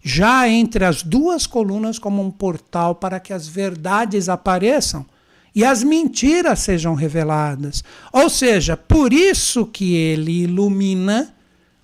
[0.00, 5.06] Já entre as duas colunas como um portal para que as verdades apareçam
[5.54, 7.84] e as mentiras sejam reveladas.
[8.12, 11.34] Ou seja, por isso que ele ilumina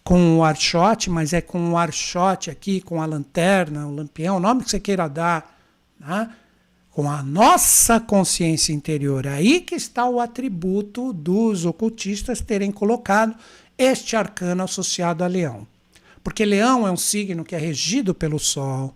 [0.09, 4.41] com o archote, mas é com o archote aqui, com a lanterna, o lampião, o
[4.41, 5.55] nome que você queira dar,
[6.01, 6.31] né?
[6.91, 9.27] com a nossa consciência interior.
[9.27, 13.37] É aí que está o atributo dos ocultistas terem colocado
[13.77, 15.69] este arcano associado a leão.
[16.25, 18.95] Porque leão é um signo que é regido pelo sol.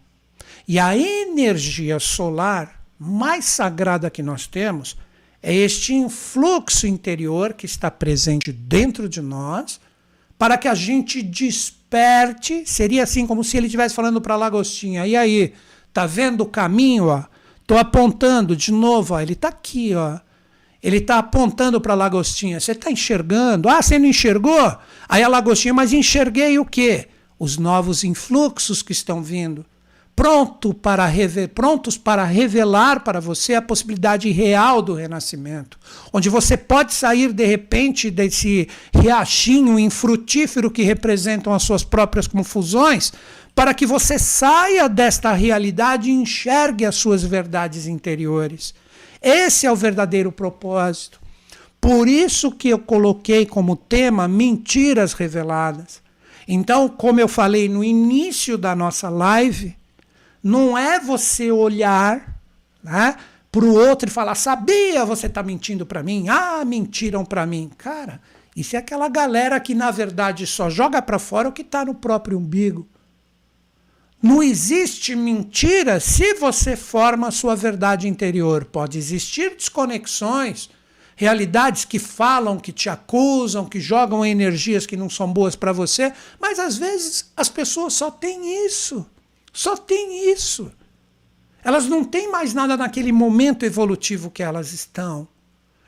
[0.67, 4.97] E a energia solar mais sagrada que nós temos
[5.43, 9.79] é este influxo interior que está presente dentro de nós,
[10.43, 12.65] para que a gente desperte.
[12.67, 15.53] Seria assim como se ele estivesse falando para a lagostinha: e aí,
[15.93, 17.07] tá vendo o caminho?
[17.07, 17.23] Ó?
[17.65, 20.19] Tô apontando de novo, ó, ele está aqui, ó.
[20.83, 22.59] Ele está apontando para a lagostinha.
[22.59, 23.69] Você está enxergando?
[23.69, 24.77] Ah, você não enxergou?
[25.09, 27.07] Aí a lagostinha, mas enxerguei o quê?
[27.39, 29.65] Os novos influxos que estão vindo
[30.15, 31.11] pronto para
[31.55, 35.79] prontos para revelar para você a possibilidade real do renascimento,
[36.13, 43.13] onde você pode sair de repente desse riachinho infrutífero que representam as suas próprias confusões,
[43.55, 48.75] para que você saia desta realidade e enxergue as suas verdades interiores.
[49.21, 51.21] Esse é o verdadeiro propósito.
[51.81, 56.01] Por isso que eu coloquei como tema mentiras reveladas.
[56.47, 59.77] Então, como eu falei no início da nossa live,
[60.43, 62.41] não é você olhar
[62.83, 63.17] né,
[63.51, 66.29] para o outro e falar: sabia, você está mentindo para mim?
[66.29, 67.71] Ah, mentiram para mim.
[67.79, 68.21] Cara,
[68.57, 71.95] isso é aquela galera que na verdade só joga para fora o que está no
[71.95, 72.89] próprio umbigo.
[74.23, 78.65] Não existe mentira se você forma a sua verdade interior.
[78.65, 80.71] Pode existir desconexões,
[81.17, 86.13] realidades que falam, que te acusam, que jogam energias que não são boas para você,
[86.41, 89.05] mas às vezes as pessoas só têm isso.
[89.53, 90.73] Só tem isso.
[91.63, 95.29] Elas não têm mais nada naquele momento evolutivo que elas estão.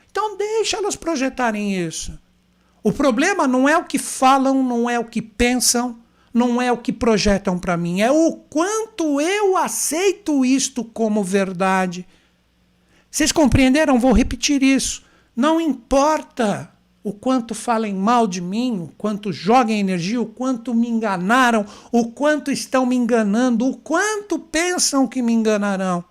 [0.09, 2.17] Então deixa elas projetarem isso.
[2.81, 5.99] O problema não é o que falam, não é o que pensam,
[6.33, 12.05] não é o que projetam para mim, é o quanto eu aceito isto como verdade.
[13.09, 13.99] Vocês compreenderam?
[13.99, 15.03] Vou repetir isso.
[15.35, 16.69] Não importa
[17.05, 22.07] o quanto falem mal de mim, o quanto joguem energia, o quanto me enganaram, o
[22.07, 26.03] quanto estão me enganando, o quanto pensam que me enganarão.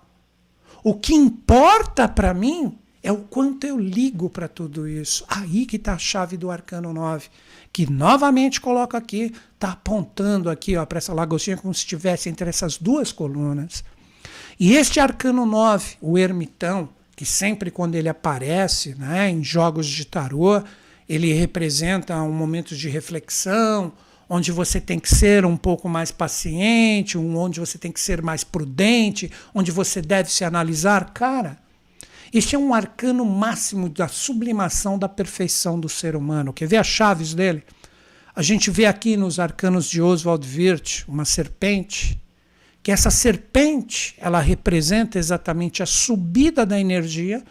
[0.81, 5.25] O que importa para mim é o quanto eu ligo para tudo isso.
[5.27, 7.27] Aí que está a chave do arcano 9,
[7.73, 12.77] que novamente coloco aqui, está apontando aqui para essa lagostinha como se estivesse entre essas
[12.77, 13.83] duas colunas.
[14.57, 20.05] E este arcano 9, o ermitão, que sempre quando ele aparece né, em jogos de
[20.05, 20.63] tarô,
[21.07, 23.93] ele representa um momento de reflexão,
[24.27, 28.43] onde você tem que ser um pouco mais paciente, onde você tem que ser mais
[28.43, 31.11] prudente, onde você deve se analisar.
[31.13, 31.57] Cara,
[32.33, 36.51] este é um arcano máximo da sublimação da perfeição do ser humano.
[36.51, 37.63] Quer ver as chaves dele?
[38.35, 42.19] A gente vê aqui nos arcanos de Oswald Wirth uma serpente,
[42.83, 47.43] que essa serpente, ela representa exatamente a subida da energia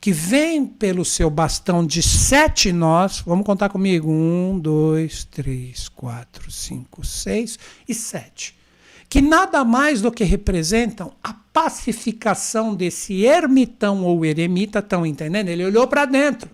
[0.00, 6.50] que vem pelo seu bastão de sete nós, vamos contar comigo, um, dois, três, quatro,
[6.50, 7.58] cinco, seis
[7.88, 8.56] e sete,
[9.08, 15.48] que nada mais do que representam a pacificação desse ermitão ou eremita, estão entendendo?
[15.48, 16.48] Ele olhou para dentro.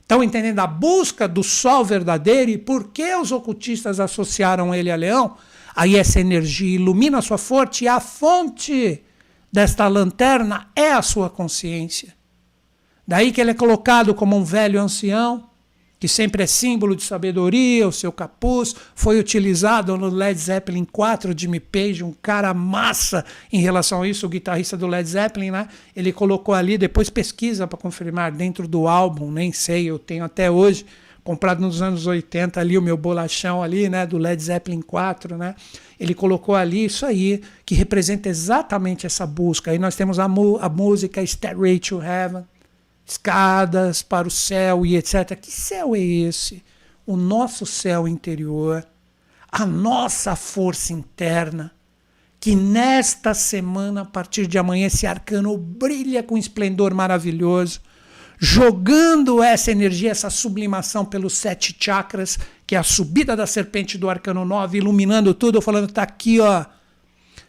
[0.00, 4.96] Estão entendendo a busca do sol verdadeiro e por que os ocultistas associaram ele a
[4.96, 5.36] leão?
[5.74, 9.02] Aí essa energia ilumina a sua fonte e a fonte
[9.52, 12.14] desta lanterna é a sua consciência.
[13.06, 15.44] Daí que ele é colocado como um velho ancião,
[16.04, 21.32] que sempre é símbolo de sabedoria, o seu capuz foi utilizado no Led Zeppelin 4,
[21.34, 25.68] Jimmy Page, um cara massa em relação a isso, o guitarrista do Led Zeppelin, né?
[25.96, 30.50] Ele colocou ali, depois pesquisa para confirmar dentro do álbum, nem sei, eu tenho até
[30.50, 30.84] hoje,
[31.22, 35.54] comprado nos anos 80 ali o meu bolachão ali, né, do Led Zeppelin 4, né?
[35.98, 39.70] Ele colocou ali isso aí, que representa exatamente essa busca.
[39.70, 42.44] Aí nós temos a, a música Stairway to Heaven,
[43.06, 45.38] escadas para o céu e etc.
[45.38, 46.62] Que céu é esse?
[47.06, 48.86] O nosso céu interior,
[49.50, 51.72] a nossa força interna,
[52.40, 57.80] que nesta semana, a partir de amanhã, esse arcano brilha com esplendor maravilhoso,
[58.38, 64.10] jogando essa energia, essa sublimação pelos sete chakras, que é a subida da serpente do
[64.10, 66.64] arcano 9, iluminando tudo, falando, está aqui, ó,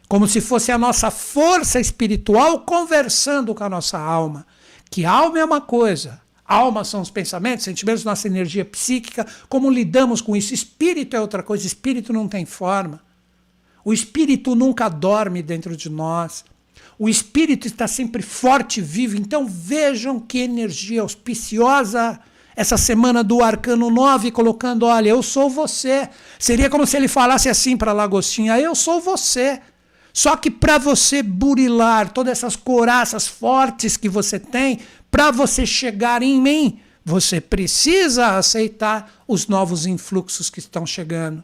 [0.07, 4.45] como se fosse a nossa força espiritual conversando com a nossa alma
[4.89, 10.21] que alma é uma coisa, alma são os pensamentos, sentimentos, nossa energia psíquica, como lidamos
[10.21, 10.53] com isso?
[10.53, 13.01] Espírito é outra coisa, espírito não tem forma.
[13.83, 16.43] O espírito nunca dorme dentro de nós.
[16.97, 19.15] O espírito está sempre forte vivo.
[19.15, 22.19] Então vejam que energia auspiciosa
[22.55, 26.09] essa semana do Arcano 9, colocando: olha, eu sou você.
[26.39, 29.61] Seria como se ele falasse assim para Lagostinha: eu sou você.
[30.15, 34.79] Só que para você burilar todas essas coraças fortes que você tem,
[35.11, 41.43] para você chegar em mim, você precisa aceitar os novos influxos que estão chegando,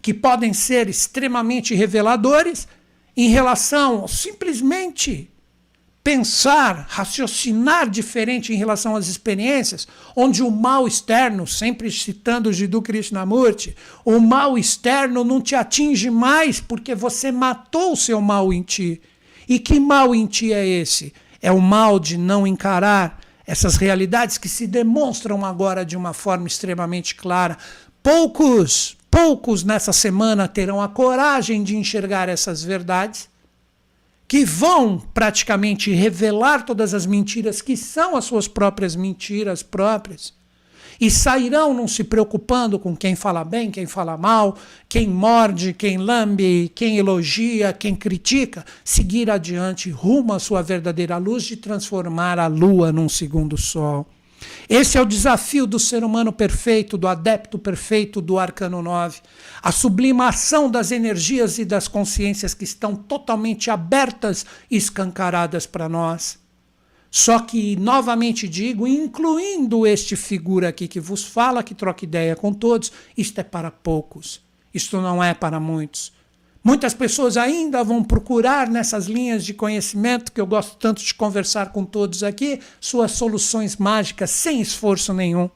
[0.00, 2.66] que podem ser extremamente reveladores
[3.14, 5.30] em relação simplesmente
[6.08, 9.86] pensar, raciocinar diferente em relação às experiências,
[10.16, 16.60] onde o mal externo, sempre citando Jiddu Krishnamurti, o mal externo não te atinge mais
[16.60, 19.02] porque você matou o seu mal em ti.
[19.46, 21.12] E que mal em ti é esse?
[21.42, 26.46] É o mal de não encarar essas realidades que se demonstram agora de uma forma
[26.46, 27.58] extremamente clara.
[28.02, 33.28] Poucos, poucos nessa semana terão a coragem de enxergar essas verdades
[34.28, 40.36] que vão praticamente revelar todas as mentiras que são as suas próprias mentiras próprias.
[41.00, 44.58] E sairão não se preocupando com quem fala bem, quem fala mal,
[44.88, 51.44] quem morde, quem lambe, quem elogia, quem critica, seguir adiante rumo à sua verdadeira luz
[51.44, 54.06] de transformar a lua num segundo sol.
[54.68, 59.20] Esse é o desafio do ser humano perfeito, do adepto perfeito do Arcano 9.
[59.62, 66.38] A sublimação das energias e das consciências que estão totalmente abertas e escancaradas para nós.
[67.10, 72.52] Só que, novamente digo, incluindo este figura aqui que vos fala, que troca ideia com
[72.52, 74.42] todos, isto é para poucos.
[74.72, 76.12] Isto não é para muitos.
[76.68, 81.72] Muitas pessoas ainda vão procurar nessas linhas de conhecimento, que eu gosto tanto de conversar
[81.72, 85.48] com todos aqui, suas soluções mágicas sem esforço nenhum.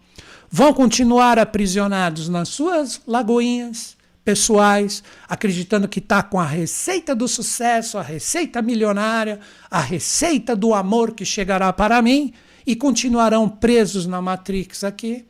[0.50, 3.94] Vão continuar aprisionados nas suas lagoinhas
[4.24, 9.38] pessoais, acreditando que está com a receita do sucesso, a receita milionária,
[9.70, 12.32] a receita do amor que chegará para mim,
[12.66, 15.26] e continuarão presos na Matrix aqui,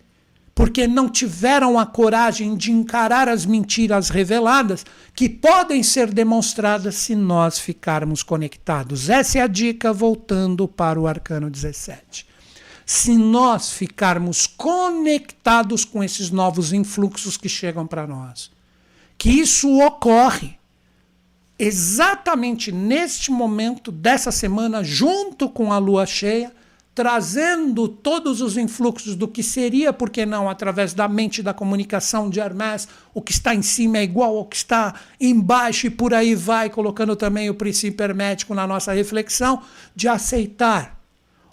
[0.55, 4.85] porque não tiveram a coragem de encarar as mentiras reveladas
[5.15, 9.09] que podem ser demonstradas se nós ficarmos conectados.
[9.09, 12.27] Essa é a dica, voltando para o arcano 17.
[12.85, 18.51] Se nós ficarmos conectados com esses novos influxos que chegam para nós,
[19.17, 20.59] que isso ocorre
[21.59, 26.53] exatamente neste momento dessa semana, junto com a lua cheia
[26.95, 32.29] trazendo todos os influxos do que seria, por que não, através da mente da comunicação
[32.29, 36.13] de Hermes, o que está em cima é igual ao que está embaixo, e por
[36.13, 39.63] aí vai, colocando também o princípio hermético na nossa reflexão,
[39.97, 41.01] de aceitar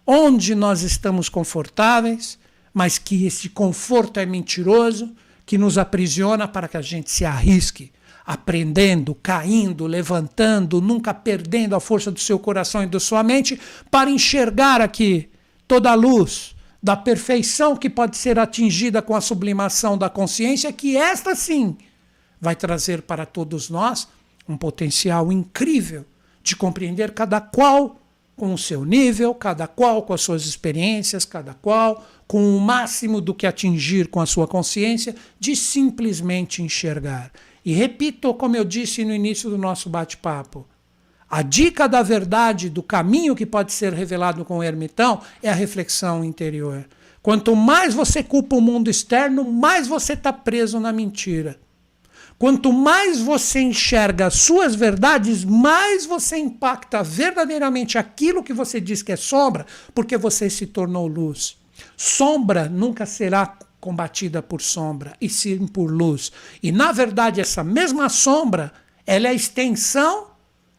[0.05, 2.37] onde nós estamos confortáveis,
[2.73, 5.13] mas que esse conforto é mentiroso,
[5.45, 7.91] que nos aprisiona para que a gente se arrisque
[8.29, 13.59] aprendendo, caindo, levantando, nunca perdendo a força do seu coração e da sua mente,
[13.89, 15.27] para enxergar aqui
[15.67, 20.95] toda a luz da perfeição que pode ser atingida com a sublimação da consciência, que
[20.95, 21.75] esta sim
[22.39, 24.07] vai trazer para todos nós
[24.47, 26.05] um potencial incrível
[26.43, 27.99] de compreender cada qual
[28.35, 33.19] com o seu nível, cada qual com as suas experiências, cada qual com o máximo
[33.21, 37.31] do que atingir com a sua consciência, de simplesmente enxergar.
[37.65, 40.67] E repito, como eu disse no início do nosso bate-papo,
[41.29, 45.53] a dica da verdade, do caminho que pode ser revelado com o ermitão, é a
[45.53, 46.87] reflexão interior.
[47.21, 51.59] Quanto mais você culpa o mundo externo, mais você está preso na mentira.
[52.39, 59.03] Quanto mais você enxerga as suas verdades, mais você impacta verdadeiramente aquilo que você diz
[59.03, 61.57] que é sombra, porque você se tornou luz.
[61.97, 66.31] Sombra nunca será combatida por sombra, e sim por luz.
[66.61, 68.73] E na verdade, essa mesma sombra,
[69.05, 70.27] ela é a extensão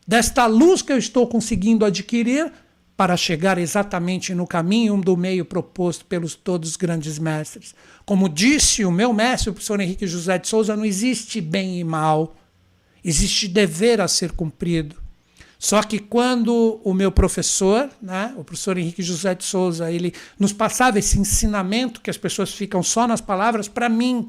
[0.07, 2.53] desta luz que eu estou conseguindo adquirir
[2.97, 7.75] para chegar exatamente no caminho do meio proposto pelos todos os grandes mestres.
[8.05, 11.85] Como disse o meu mestre, o professor Henrique José de Souza, não existe bem e
[11.85, 12.37] mal,
[13.03, 15.00] existe dever a ser cumprido.
[15.63, 20.55] Só que quando o meu professor, né, o professor Henrique José de Souza, ele nos
[20.55, 24.27] passava esse ensinamento que as pessoas ficam só nas palavras, para mim,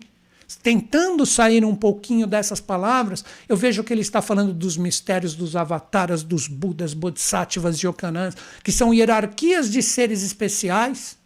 [0.62, 5.56] tentando sair um pouquinho dessas palavras, eu vejo que ele está falando dos mistérios dos
[5.56, 11.18] avataras, dos Budas, Bodhisattvas Yokanãs, que são hierarquias de seres especiais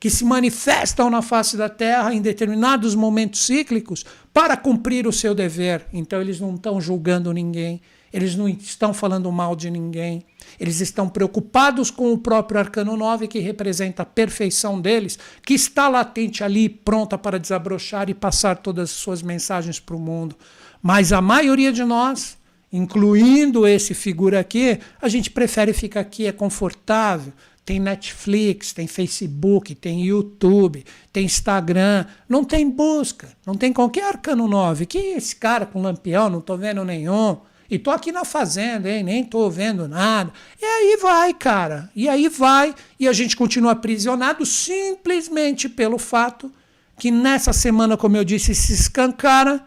[0.00, 5.32] que se manifestam na face da Terra em determinados momentos cíclicos para cumprir o seu
[5.32, 5.86] dever.
[5.92, 7.80] Então eles não estão julgando ninguém,
[8.14, 10.24] eles não estão falando mal de ninguém,
[10.60, 15.88] eles estão preocupados com o próprio Arcano 9, que representa a perfeição deles, que está
[15.88, 20.36] latente ali, pronta para desabrochar e passar todas as suas mensagens para o mundo.
[20.80, 22.38] Mas a maioria de nós,
[22.72, 27.32] incluindo esse figura aqui, a gente prefere ficar aqui, é confortável.
[27.64, 32.04] Tem Netflix, tem Facebook, tem YouTube, tem Instagram.
[32.28, 34.86] Não tem busca, não tem qualquer arcano 9.
[34.86, 37.38] Que esse cara com lampião, não estou vendo nenhum.
[37.74, 39.02] E tô aqui na fazenda, hein?
[39.02, 40.32] Nem tô vendo nada.
[40.62, 41.90] E aí vai, cara.
[41.94, 42.72] E aí vai.
[43.00, 46.52] E a gente continua aprisionado simplesmente pelo fato
[46.96, 49.64] que nessa semana, como eu disse, se escancara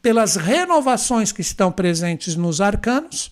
[0.00, 3.30] pelas renovações que estão presentes nos arcanos,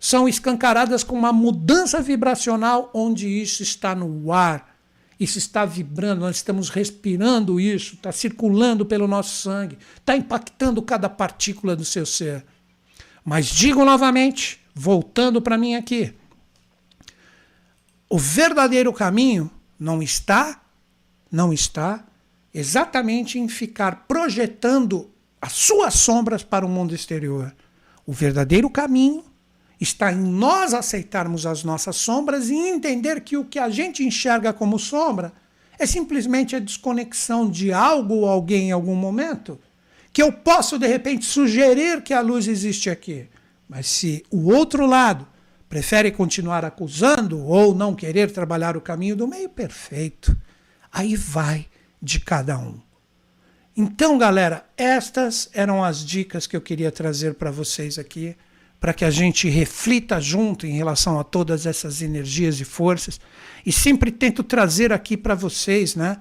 [0.00, 4.76] são escancaradas com uma mudança vibracional onde isso está no ar.
[5.20, 11.08] Isso está vibrando, nós estamos respirando isso, está circulando pelo nosso sangue, está impactando cada
[11.08, 12.44] partícula do seu ser.
[13.28, 16.14] Mas digo novamente, voltando para mim aqui,
[18.08, 20.62] o verdadeiro caminho não está,
[21.28, 22.04] não está
[22.54, 25.10] exatamente em ficar projetando
[25.42, 27.52] as suas sombras para o mundo exterior.
[28.06, 29.24] O verdadeiro caminho
[29.80, 34.52] está em nós aceitarmos as nossas sombras e entender que o que a gente enxerga
[34.52, 35.32] como sombra
[35.76, 39.58] é simplesmente a desconexão de algo ou alguém em algum momento
[40.16, 43.28] que eu posso, de repente, sugerir que a luz existe aqui.
[43.68, 45.28] Mas se o outro lado
[45.68, 50.34] prefere continuar acusando ou não querer trabalhar o caminho do meio, perfeito.
[50.90, 51.66] Aí vai
[52.00, 52.80] de cada um.
[53.76, 58.34] Então, galera, estas eram as dicas que eu queria trazer para vocês aqui,
[58.80, 63.20] para que a gente reflita junto em relação a todas essas energias e forças.
[63.66, 66.16] E sempre tento trazer aqui para vocês, né?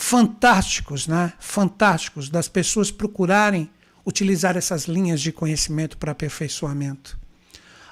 [0.00, 1.32] Fantásticos, né?
[1.40, 3.68] Fantásticos das pessoas procurarem
[4.06, 7.18] utilizar essas linhas de conhecimento para aperfeiçoamento.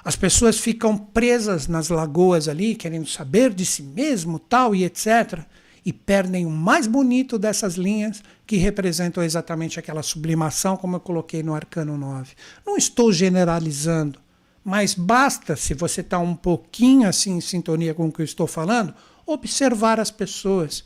[0.05, 5.41] As pessoas ficam presas nas lagoas ali, querendo saber de si mesmo, tal e etc,
[5.85, 11.43] e perdem o mais bonito dessas linhas que representam exatamente aquela sublimação, como eu coloquei
[11.43, 12.35] no Arcano 9.
[12.65, 14.17] Não estou generalizando,
[14.63, 18.47] mas basta, se você está um pouquinho assim em sintonia com o que eu estou
[18.47, 18.93] falando,
[19.25, 20.85] observar as pessoas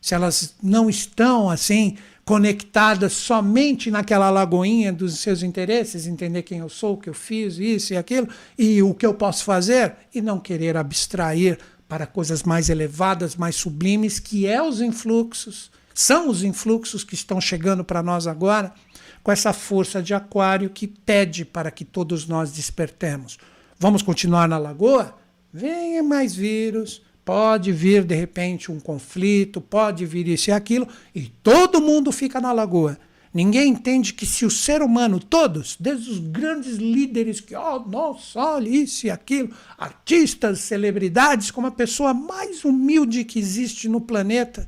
[0.00, 6.68] se elas não estão assim conectadas somente naquela lagoinha dos seus interesses, entender quem eu
[6.68, 8.28] sou, o que eu fiz, isso e aquilo,
[8.58, 13.56] e o que eu posso fazer, e não querer abstrair para coisas mais elevadas, mais
[13.56, 18.74] sublimes, que é os influxos, são os influxos que estão chegando para nós agora,
[19.22, 23.38] com essa força de aquário que pede para que todos nós despertemos.
[23.78, 25.16] Vamos continuar na lagoa?
[25.52, 31.26] Venha mais vírus, Pode vir, de repente, um conflito, pode vir isso e aquilo, e
[31.42, 32.98] todo mundo fica na lagoa.
[33.34, 38.40] Ninguém entende que se o ser humano, todos, desde os grandes líderes que, oh, nossa,
[38.40, 44.66] olha isso e aquilo, artistas, celebridades, como a pessoa mais humilde que existe no planeta,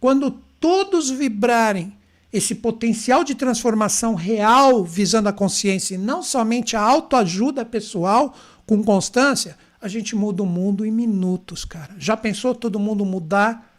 [0.00, 1.92] quando todos vibrarem
[2.32, 8.34] esse potencial de transformação real visando a consciência e não somente a autoajuda pessoal
[8.66, 11.94] com constância, a gente muda o mundo em minutos, cara.
[11.96, 13.72] Já pensou todo mundo mudar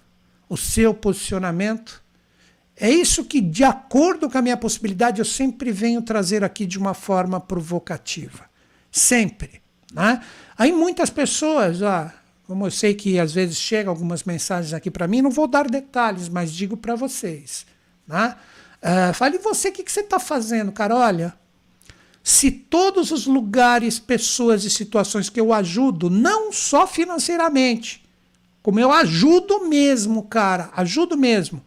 [0.50, 2.02] o seu posicionamento?
[2.76, 6.78] É isso que, de acordo com a minha possibilidade, eu sempre venho trazer aqui de
[6.78, 8.46] uma forma provocativa.
[8.92, 9.62] Sempre.
[9.94, 10.22] Né?
[10.58, 12.10] Aí muitas pessoas, ó,
[12.46, 15.70] como eu sei que às vezes chegam algumas mensagens aqui para mim, não vou dar
[15.70, 17.66] detalhes, mas digo para vocês.
[18.08, 18.36] Né?
[18.82, 20.96] Uh, fale você, o que, que você está fazendo, cara?
[20.96, 21.34] Olha,
[22.30, 28.06] se todos os lugares, pessoas e situações que eu ajudo, não só financeiramente,
[28.62, 31.62] como eu ajudo mesmo, cara, ajudo mesmo.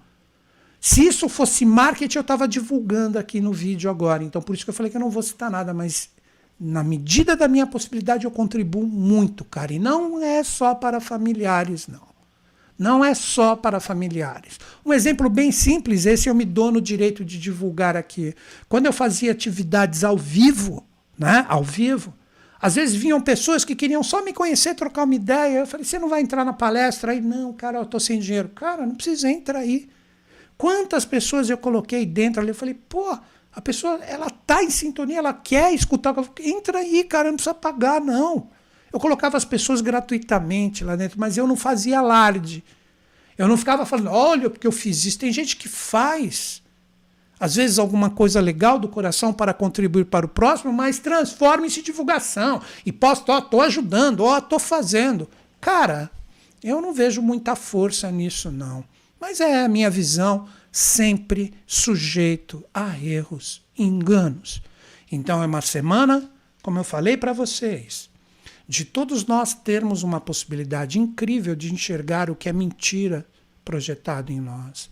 [0.78, 4.22] Se isso fosse marketing, eu estava divulgando aqui no vídeo agora.
[4.22, 6.10] Então, por isso que eu falei que eu não vou citar nada, mas
[6.60, 9.72] na medida da minha possibilidade, eu contribuo muito, cara.
[9.72, 12.09] E não é só para familiares, não.
[12.80, 14.58] Não é só para familiares.
[14.82, 18.34] Um exemplo bem simples, esse eu me dou no direito de divulgar aqui.
[18.70, 20.82] Quando eu fazia atividades ao vivo,
[21.18, 22.14] né, ao vivo,
[22.58, 25.58] às vezes vinham pessoas que queriam só me conhecer, trocar uma ideia.
[25.58, 27.20] Eu falei, você não vai entrar na palestra aí?
[27.20, 28.48] Não, cara, eu estou sem dinheiro.
[28.48, 29.86] Cara, não precisa entrar aí.
[30.56, 32.48] Quantas pessoas eu coloquei dentro ali?
[32.48, 33.14] Eu falei, pô,
[33.52, 36.14] a pessoa, ela tá em sintonia, ela quer escutar.
[36.42, 38.48] Entra aí, cara, não precisa pagar, não.
[38.92, 42.64] Eu colocava as pessoas gratuitamente lá dentro, mas eu não fazia alarde.
[43.38, 45.18] Eu não ficava falando, olha, porque eu fiz isso.
[45.18, 46.62] Tem gente que faz,
[47.38, 51.80] às vezes, alguma coisa legal do coração para contribuir para o próximo, mas transforma isso
[51.80, 52.60] em divulgação.
[52.84, 55.28] E posso, ó, tô ajudando, ó, tô fazendo.
[55.60, 56.10] Cara,
[56.62, 58.84] eu não vejo muita força nisso, não.
[59.18, 64.60] Mas é a minha visão, sempre sujeito a erros, enganos.
[65.10, 66.30] Então é uma semana,
[66.62, 68.09] como eu falei para vocês,
[68.70, 73.26] de todos nós termos uma possibilidade incrível de enxergar o que é mentira
[73.64, 74.88] projetado em nós,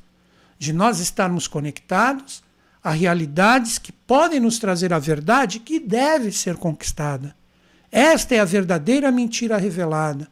[0.58, 2.42] de nós estarmos conectados
[2.82, 7.36] a realidades que podem nos trazer a verdade que deve ser conquistada.
[7.88, 10.28] Esta é a verdadeira mentira revelada.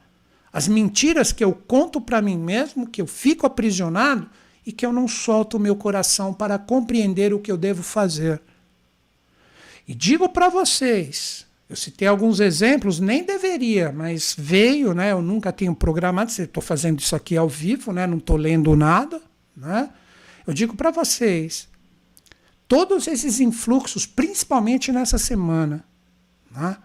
[0.52, 4.28] As mentiras que eu conto para mim mesmo, que eu fico aprisionado
[4.66, 8.42] e que eu não solto o meu coração para compreender o que eu devo fazer.
[9.86, 15.10] E digo para vocês, eu citei alguns exemplos, nem deveria, mas veio, né?
[15.10, 18.06] Eu nunca tenho programado, estou fazendo isso aqui ao vivo, né?
[18.06, 19.20] Não estou lendo nada,
[19.56, 19.90] né?
[20.46, 21.68] Eu digo para vocês,
[22.68, 25.84] todos esses influxos, principalmente nessa semana,
[26.50, 26.76] né?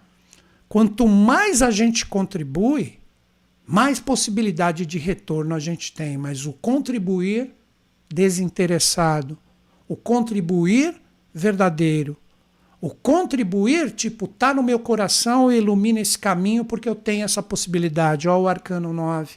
[0.68, 3.00] quanto mais a gente contribui,
[3.68, 6.18] mais possibilidade de retorno a gente tem.
[6.18, 7.52] Mas o contribuir
[8.10, 9.38] desinteressado,
[9.88, 10.96] o contribuir
[11.34, 12.18] verdadeiro,
[12.82, 17.44] o contribuir, tipo, tá no meu coração e ilumina esse caminho porque eu tenho essa
[17.44, 18.28] possibilidade.
[18.28, 19.36] Ó, o arcano 9.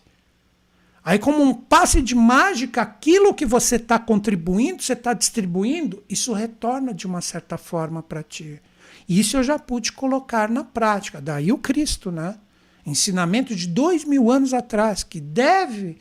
[1.04, 6.32] Aí, como um passe de mágica, aquilo que você está contribuindo, você está distribuindo, isso
[6.32, 8.58] retorna de uma certa forma para ti.
[9.06, 11.20] Isso eu já pude colocar na prática.
[11.20, 12.36] Daí o Cristo, né?
[12.86, 15.98] Ensinamento de dois mil anos atrás, que deve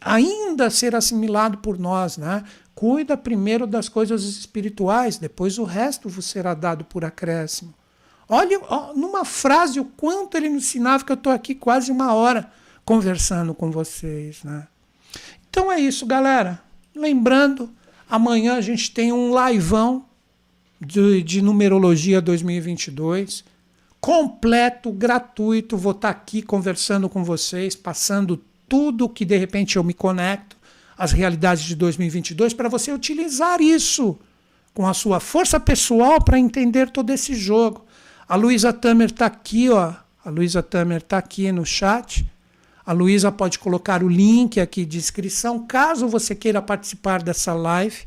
[0.00, 2.42] ainda ser assimilado por nós, né?
[2.80, 7.74] Cuida primeiro das coisas espirituais, depois o resto vos será dado por acréscimo.
[8.26, 8.58] Olha,
[8.96, 12.50] numa frase, o quanto ele nos ensinava, que eu estou aqui quase uma hora
[12.82, 14.42] conversando com vocês.
[14.42, 14.66] Né?
[15.50, 16.58] Então é isso, galera.
[16.96, 17.68] Lembrando,
[18.08, 20.06] amanhã a gente tem um liveão
[20.80, 23.44] de, de numerologia 2022,
[24.00, 25.76] completo, gratuito.
[25.76, 30.56] Vou estar tá aqui conversando com vocês, passando tudo que de repente eu me conecto
[31.00, 34.18] as realidades de 2022 para você utilizar isso
[34.74, 37.86] com a sua força pessoal para entender todo esse jogo.
[38.28, 39.94] A Luísa Tamer está aqui, ó.
[40.22, 42.30] A Luísa Tamer está aqui no chat.
[42.84, 48.02] A Luísa pode colocar o link aqui de inscrição, caso você queira participar dessa live,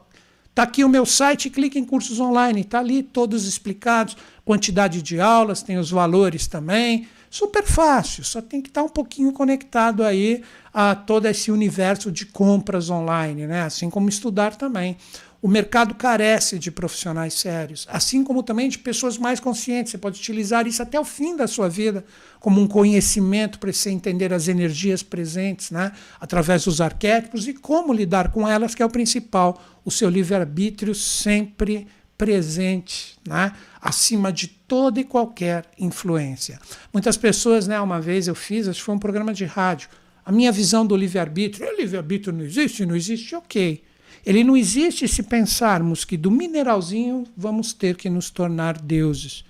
[0.48, 4.16] Está aqui o meu site, clique em cursos online, está ali todos explicados,
[4.46, 7.06] quantidade de aulas, tem os valores também.
[7.30, 10.42] Super fácil, só tem que estar tá um pouquinho conectado aí
[10.74, 13.62] a todo esse universo de compras online, né?
[13.62, 14.96] assim como estudar também.
[15.40, 19.92] O mercado carece de profissionais sérios, assim como também de pessoas mais conscientes.
[19.92, 22.04] Você pode utilizar isso até o fim da sua vida
[22.40, 25.92] como um conhecimento para você entender as energias presentes, né?
[26.20, 29.62] através dos arquétipos e como lidar com elas, que é o principal.
[29.84, 31.86] O seu livre-arbítrio sempre
[32.20, 33.50] presente, né?
[33.80, 36.60] acima de toda e qualquer influência.
[36.92, 39.88] Muitas pessoas, né, uma vez eu fiz, acho que foi um programa de rádio,
[40.22, 43.82] a minha visão do livre-arbítrio, o livre-arbítrio não existe, não existe, ok.
[44.26, 49.42] Ele não existe se pensarmos que do mineralzinho vamos ter que nos tornar deuses.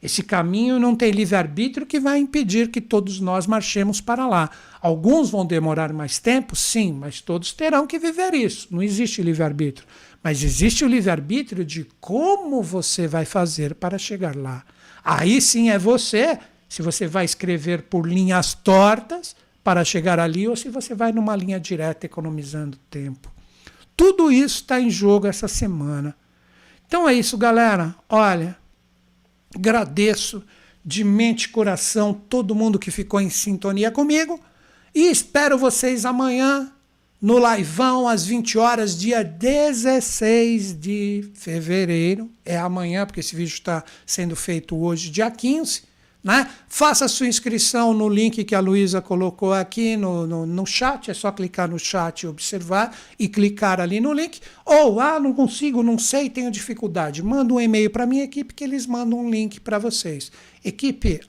[0.00, 4.48] Esse caminho não tem livre-arbítrio que vai impedir que todos nós marchemos para lá.
[4.80, 8.68] Alguns vão demorar mais tempo, sim, mas todos terão que viver isso.
[8.70, 9.88] Não existe livre-arbítrio.
[10.22, 14.64] Mas existe o livre-arbítrio de como você vai fazer para chegar lá.
[15.04, 16.38] Aí sim é você,
[16.68, 19.34] se você vai escrever por linhas tortas
[19.64, 23.32] para chegar ali ou se você vai numa linha direta economizando tempo.
[23.96, 26.16] Tudo isso está em jogo essa semana.
[26.86, 27.94] Então é isso, galera.
[28.08, 28.56] Olha,
[29.54, 30.42] agradeço
[30.84, 34.40] de mente e coração, todo mundo que ficou em sintonia comigo.
[34.94, 36.72] E espero vocês amanhã
[37.20, 42.30] no Laivão, às 20 horas, dia 16 de fevereiro.
[42.44, 45.82] É amanhã, porque esse vídeo está sendo feito hoje, dia 15.
[46.22, 46.50] Né?
[46.68, 51.10] Faça sua inscrição no link que a Luísa colocou aqui no, no, no, chat.
[51.10, 54.40] É só clicar no chat e observar e clicar ali no link.
[54.64, 57.22] Ou, ah, não consigo, não sei, tenho dificuldade.
[57.22, 60.32] Manda um e-mail para a minha equipe que eles mandam um link para vocês.
[60.64, 61.20] Equipe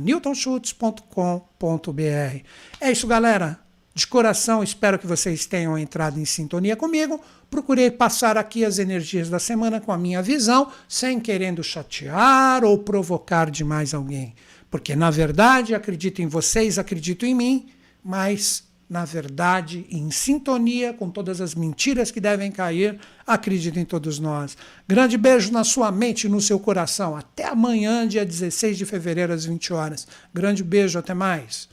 [0.00, 2.46] newtonschutz.com.br.
[2.80, 3.61] É isso, galera.
[3.94, 7.20] De coração, espero que vocês tenham entrado em sintonia comigo.
[7.50, 12.78] Procurei passar aqui as energias da semana com a minha visão, sem querendo chatear ou
[12.78, 14.34] provocar demais alguém.
[14.70, 17.68] Porque, na verdade, acredito em vocês, acredito em mim,
[18.02, 24.18] mas, na verdade, em sintonia com todas as mentiras que devem cair, acredito em todos
[24.18, 24.56] nós.
[24.88, 27.14] Grande beijo na sua mente e no seu coração.
[27.14, 30.08] Até amanhã, dia 16 de fevereiro, às 20 horas.
[30.32, 31.68] Grande beijo, até mais.